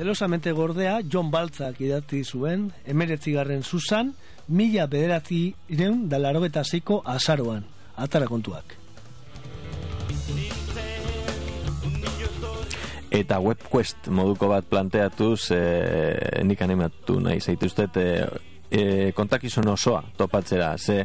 [0.07, 4.13] zelosamente gordea John Baltzak idatzi zuen, emeretzigarren Susan,
[4.47, 7.65] mila bederatzi ireun da eta zeiko azaroan.
[7.97, 8.77] Atara kontuak.
[13.11, 18.27] Eta WebQuest moduko bat planteatuz, e, nik animatu nahi zaituztet, e,
[18.71, 21.05] e, kontakizun osoa topatzera, ze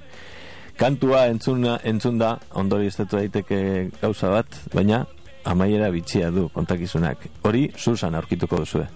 [0.77, 5.07] kantua entzuna, entzunda, ondori estetu daiteke gauza bat, baina
[5.43, 7.27] amaiera bitxia du kontakizunak.
[7.43, 8.87] Hori, Susan aurkituko duzue.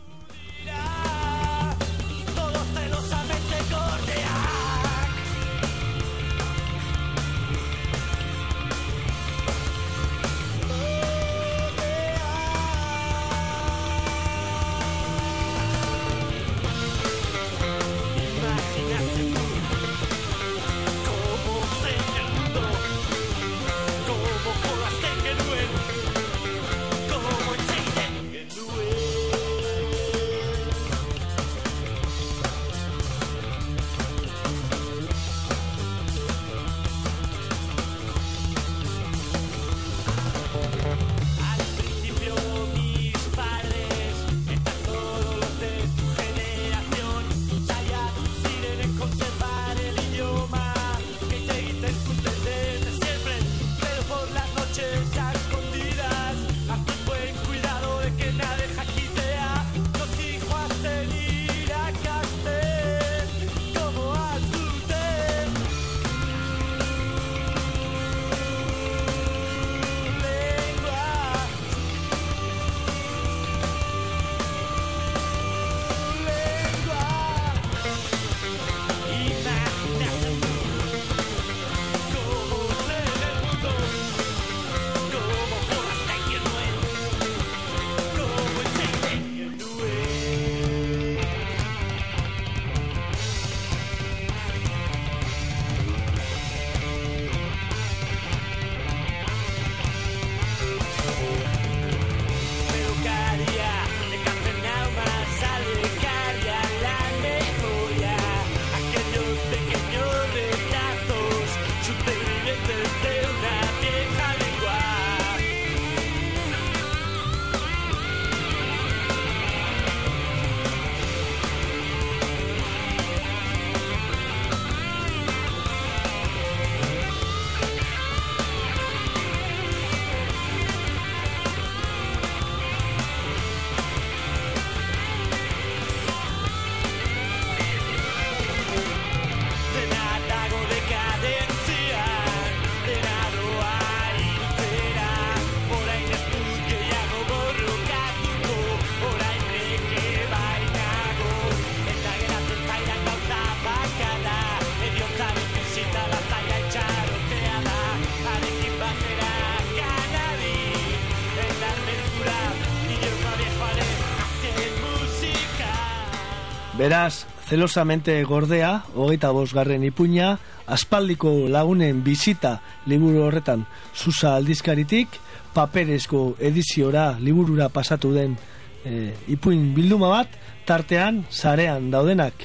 [167.55, 173.63] Zelosamente gordea, hogeita bosgarren ipuña, aspaldiko lagunen bizita liburu horretan
[173.95, 175.07] susa aldizkaritik,
[175.55, 178.35] paperezko ediziora liburura pasatu den
[178.83, 180.35] e, ipuin bilduma bat,
[180.67, 182.43] tartean, zarean daudenak.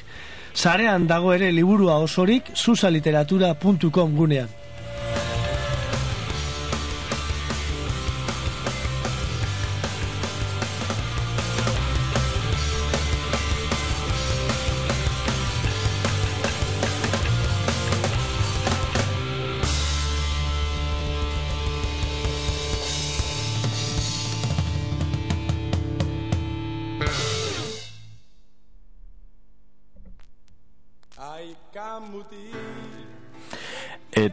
[0.55, 4.60] Zarean dago ere liburua osorik susaliteratura.com gunean.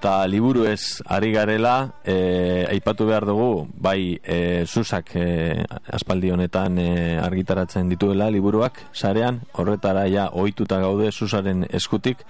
[0.09, 5.53] Eta liburu ez ari garela e, aipatu behar dugu bai e, susak e,
[5.93, 8.81] aspaldi honetan e, argitaratzen dituela liburuak.
[8.97, 12.25] Sarean horretara ja ohituta gaude susaren eskutik.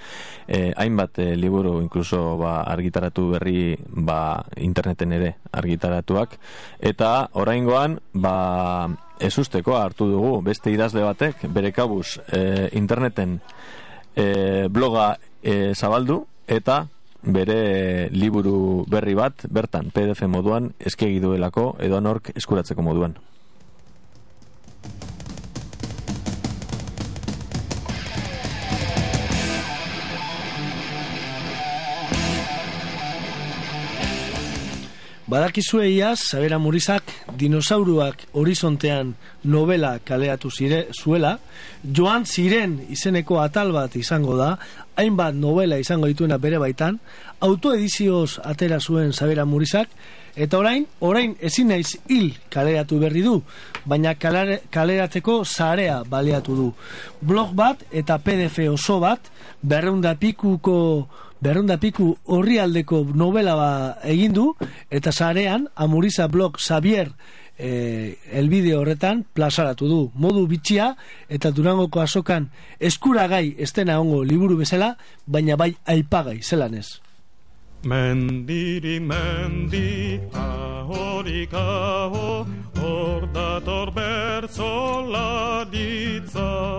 [0.49, 6.35] E, hainbat e, liburu inkluso ba, argitaratu berri ba, interneten ere argitaratuak.
[6.83, 8.89] Eta oraingoan ba,
[9.23, 13.39] ez usteko hartu dugu beste idazle batek bere kabuz e, interneten
[14.17, 16.89] e, bloga e, zabaldu eta
[17.23, 23.17] bere liburu berri bat bertan PDF moduan eskegi duelako edo nork eskuratzeko moduan.
[35.29, 39.11] Badakizue iaz, Zabera Murizak dinosauruak horizontean
[39.45, 41.35] novela kaleatu zire, zuela,
[41.85, 44.55] joan ziren izeneko atal bat izango da,
[44.97, 46.97] hainbat novela izango dituena bere baitan,
[47.45, 49.93] autoedizioz atera zuen Zabera Murizak,
[50.33, 53.43] eta orain, orain ezin naiz hil kaleratu berri du,
[53.85, 56.73] baina kalare, kaleratzeko zarea baleatu du.
[57.21, 59.29] Blog bat eta PDF oso bat,
[59.61, 60.79] berreunda pikuko
[61.41, 63.71] berrunda piku horri aldeko novela ba
[64.05, 64.55] egin du
[64.91, 67.13] eta sarean Amuriza blog Xavier
[67.59, 70.01] e, elbide horretan plazaratu du.
[70.15, 70.95] Modu bitxia
[71.29, 77.01] eta durangoko azokan eskuragai estena ongo liburu bezala baina bai aipagai zelanez
[77.85, 82.47] Mendiri mendi ahorik aho
[82.79, 86.78] Hor dator bertzola ditza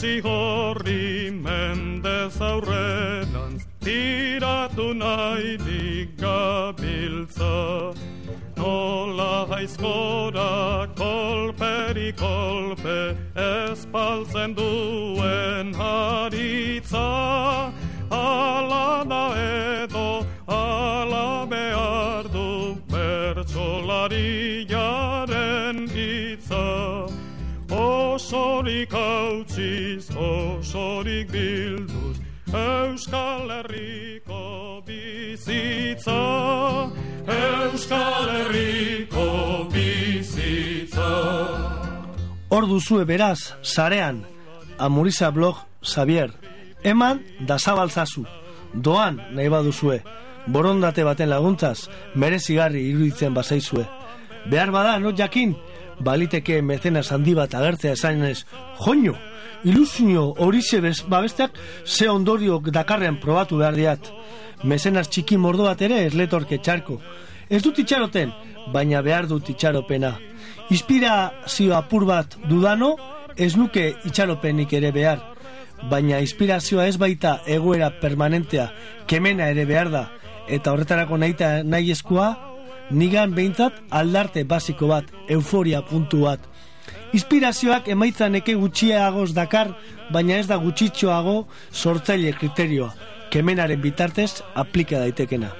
[0.00, 7.52] Erentzi horri mendez aurrenan Tiratu nahi digabiltza
[8.56, 17.08] Nola haizkora kolperi kolpe Espaltzen duen haritza.
[18.10, 24.66] Ala da edo, ala behar du Bertsolari
[28.30, 32.20] Osorik hautziz, osorik bilduz
[32.54, 36.20] Euskal Herriko bizitza.
[37.26, 41.08] Euskal Herriko bizitza.
[42.50, 44.22] Hor duzue beraz, sarean,
[44.78, 46.30] Amuriza blog Xavier,
[46.84, 48.22] eman da zabaltzazu,
[48.74, 50.04] doan nahi baduzue,
[50.46, 53.88] borondate baten laguntzaz, merezigarri iruditzen bazaizue.
[54.46, 55.56] Behar bada, not jakin,
[56.00, 58.44] baliteke mecenas handi bat agertzea esanez,
[58.80, 59.14] joño,
[59.64, 61.52] ilusio horixe bez, babesteak
[61.84, 64.12] ze ondorio dakarrean probatu behar diat.
[64.64, 67.00] Mecenas txiki mordo bat ere ez letorke txarko.
[67.48, 68.32] Ez dut itxaroten,
[68.72, 70.16] baina behar dut itxaropena.
[70.70, 72.96] Inspirazio apur bat dudano,
[73.36, 75.20] ez nuke itxaropenik ere behar.
[75.90, 78.70] Baina inspirazioa ez baita egoera permanentea
[79.08, 80.08] kemena ere behar da
[80.50, 82.34] eta horretarako nahita nahi eskua
[82.90, 86.40] nigan behintzat aldarte basiko bat, euforia puntu bat.
[87.12, 89.74] Inspirazioak emaitza neke gutxiagoz dakar,
[90.12, 92.94] baina ez da gutxitxoago sortzaile kriterioa,
[93.30, 95.50] kemenaren bitartez aplika daitekena.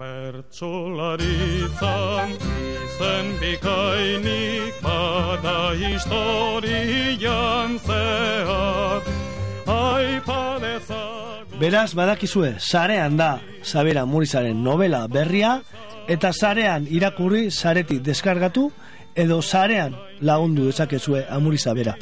[0.00, 9.19] Bertsolaritzan izen bikainik bada historian zehar
[11.60, 15.60] Beraz, badakizue, sarean da, Zabera Murizaren novela berria,
[16.08, 18.72] eta sarean irakurri saretik deskargatu,
[19.12, 19.92] edo sarean
[20.24, 21.98] lagundu dezakezue Amuriza bera.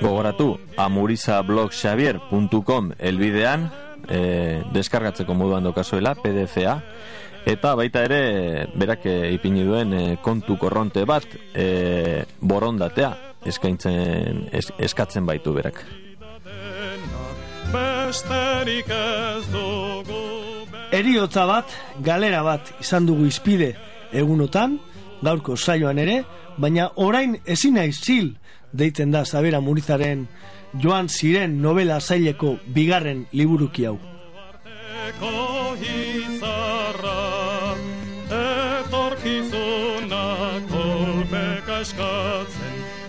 [0.00, 3.68] Gogoratu, amurizablogxavier.com elbidean,
[4.08, 6.80] e, deskargatzeko moduan dokazuela, PDF-a,
[7.44, 14.70] eta baita ere, berak e, ipini duen e, kontu korronte bat, e, borondatea, eskaintzen, es,
[14.78, 15.84] eskatzen baitu berak.
[17.72, 20.24] besterik ez dugu
[20.94, 23.72] Eriotza bat, galera bat izan dugu izpide
[24.14, 24.78] egunotan,
[25.26, 26.20] gaurko saioan ere,
[26.62, 28.36] baina orain ezin naiz zil
[28.72, 30.26] deitzen da Zabera Murizaren
[30.82, 33.98] joan ziren novela zaileko bigarren liburuki hau.
[35.08, 37.16] Eko izarra
[38.36, 40.24] Etorkizuna
[40.70, 42.65] kolpeka eskatzen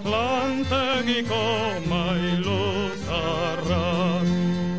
[0.08, 1.43] Lantegiko
[1.89, 4.24] mailu zarra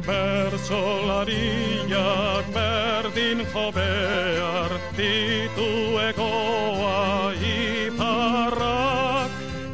[0.07, 6.97] Bertsolariak berdin jo behar Dituekoa
[7.53, 9.31] iparrak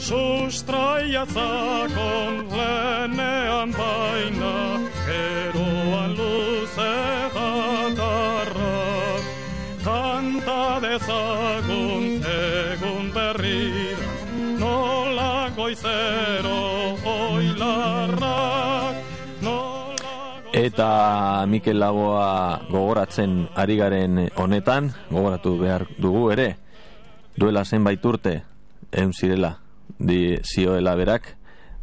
[0.09, 4.59] Sustraiatzakon lenean baina
[5.07, 6.97] Geroan luze
[7.39, 9.25] batarrak
[9.87, 11.44] Kanta dezagun
[15.75, 18.97] goizero oilarrak
[20.55, 26.57] Eta Mikel Laboa gogoratzen ari garen honetan, gogoratu behar dugu ere,
[27.37, 28.45] duela zenbait urte,
[28.93, 29.59] eun zirela,
[29.99, 31.35] di zioela berak,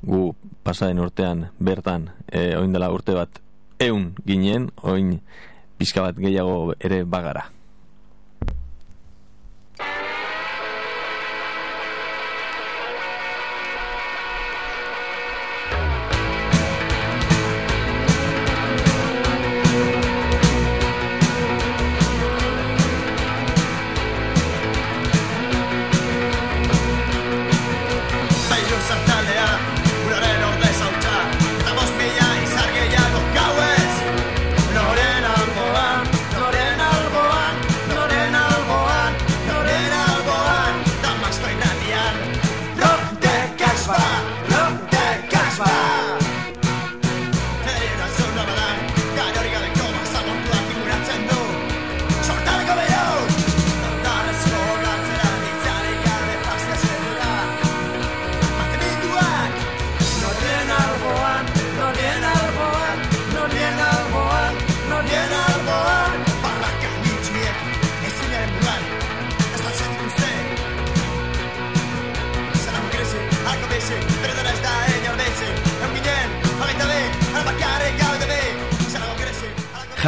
[0.02, 0.32] gu
[0.64, 3.42] pasaden urtean bertan, e, oin urte bat,
[3.78, 5.20] eun ginen, oin
[5.78, 7.50] pixka bat gehiago ere bagara.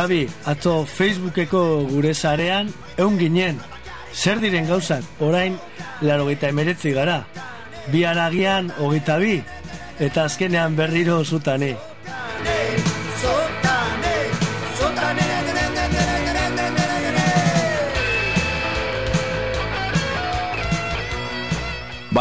[0.04, 2.68] Javi, atzo Facebookeko gure zarean,
[2.99, 3.62] eun ginen,
[4.12, 5.56] zer diren gauzak, orain,
[6.01, 7.22] laro emeretzi gara.
[7.88, 9.41] Bi aragian, hogeita bi,
[9.99, 11.78] eta azkenean berriro zutane.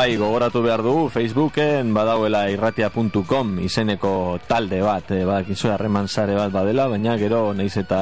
[0.03, 6.51] Bai, gogoratu behar dugu, Facebooken badauela irratia.com izeneko talde bat, e, badakizu harreman sare bat
[6.51, 8.01] badela, baina gero naiz eta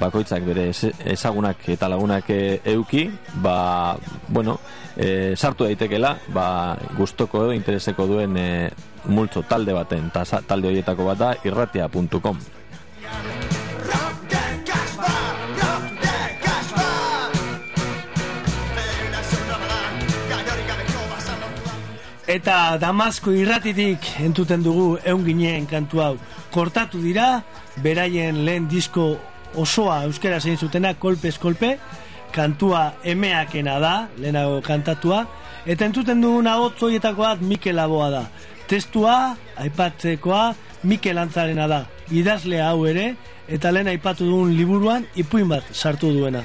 [0.00, 2.30] bakoitzak bere ez- ezagunak eta lagunak
[2.64, 3.10] euki,
[3.44, 3.94] ba,
[4.28, 4.56] bueno,
[4.96, 8.70] e, sartu daitekela, ba, gustoko edo intereseko duen e,
[9.12, 12.40] multzo talde baten, sa- talde horietako bat da irratia.com.
[22.34, 26.14] Eta Damasko irratitik entuten dugu eun ginen kantu hau.
[26.50, 27.44] Kortatu dira,
[27.84, 29.04] beraien lehen disko
[29.54, 31.76] osoa euskera zein zutena, kolpez kolpe,
[32.34, 35.20] kantua emeakena da, lehenago kantatua,
[35.62, 38.24] eta entuten duguna hotzoietako bat Mikel Aboa da.
[38.66, 40.42] Testua, aipatzekoa,
[40.82, 41.84] Mikel Antzarena da.
[42.10, 43.12] Idazle hau ere,
[43.46, 46.42] eta lehen aipatu dugun liburuan ipuin bat sartu duena.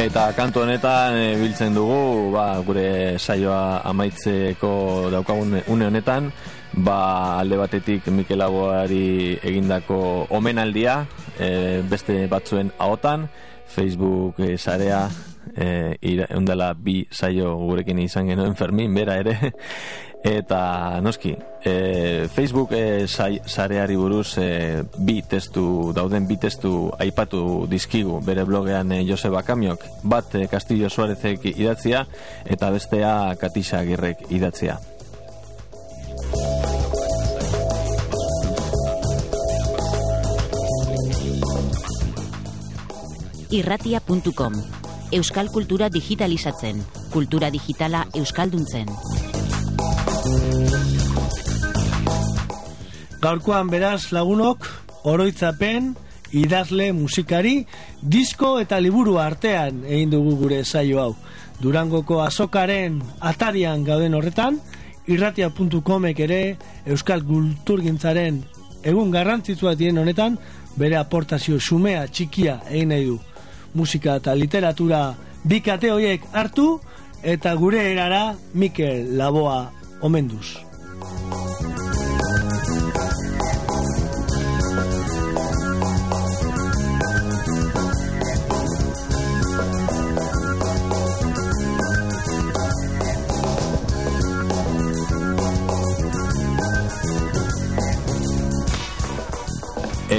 [0.00, 4.70] Eta kantu honetan e, biltzen dugu, ba, gure saioa amaitzeko
[5.12, 6.30] daukagun une honetan,
[6.86, 11.02] ba, alde batetik Mikel Aboari egindako omenaldia,
[11.36, 11.50] e,
[11.84, 13.28] beste batzuen ahotan,
[13.68, 15.02] Facebook e, sarea,
[15.60, 19.52] e, ira, bi saio gurekin izan genuen Fermin, bera ere,
[20.24, 21.34] eta noski,
[21.64, 28.44] e, Facebook e, sai, sareari buruz e, bi testu, dauden bi testu aipatu dizkigu bere
[28.44, 32.06] blogean e, Joseba Kamiok, bat e, Castillo Suarezek idatzia
[32.44, 34.80] eta bestea Katisa Agirrek idatzia.
[43.50, 44.79] irratia.com
[45.12, 48.86] Euskal kultura digitalizatzen, kultura digitala euskalduntzen.
[53.20, 54.68] Gaurkoan beraz lagunok,
[55.10, 55.96] oroitzapen,
[56.30, 57.64] idazle, musikari,
[58.00, 61.16] disko eta liburu artean egin dugu gure saio hau.
[61.58, 64.60] Durangoko azokaren atarian gauden horretan,
[65.10, 66.40] irratia.comek ere
[66.86, 68.44] Euskal Kulturgintzaren
[68.86, 70.38] egun garrantzitsua diren honetan,
[70.78, 73.18] bere aportazio xumea, txikia egin nahi du.
[73.74, 75.14] Musika eta literatura
[75.44, 76.80] bikate horiek hartu,
[77.22, 79.70] eta gure erara Mikel Laboa
[80.02, 80.69] omenduz.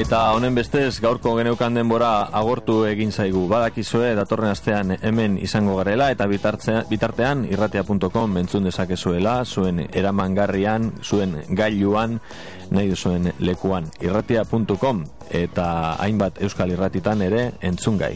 [0.02, 3.44] Eta honen bestez gaurko geneukan denbora agortu egin zaigu.
[3.52, 11.38] Badakizue datorren astean hemen izango garela eta bitartzea- bitartean irratia.com entzun dezakezuela, zuen eramangarrian, zuen
[11.50, 12.18] gailuan,
[12.72, 15.72] nahi duzuen lekuan irratia.com eta
[16.02, 18.16] hainbat euskal irratitan ere entzun gai.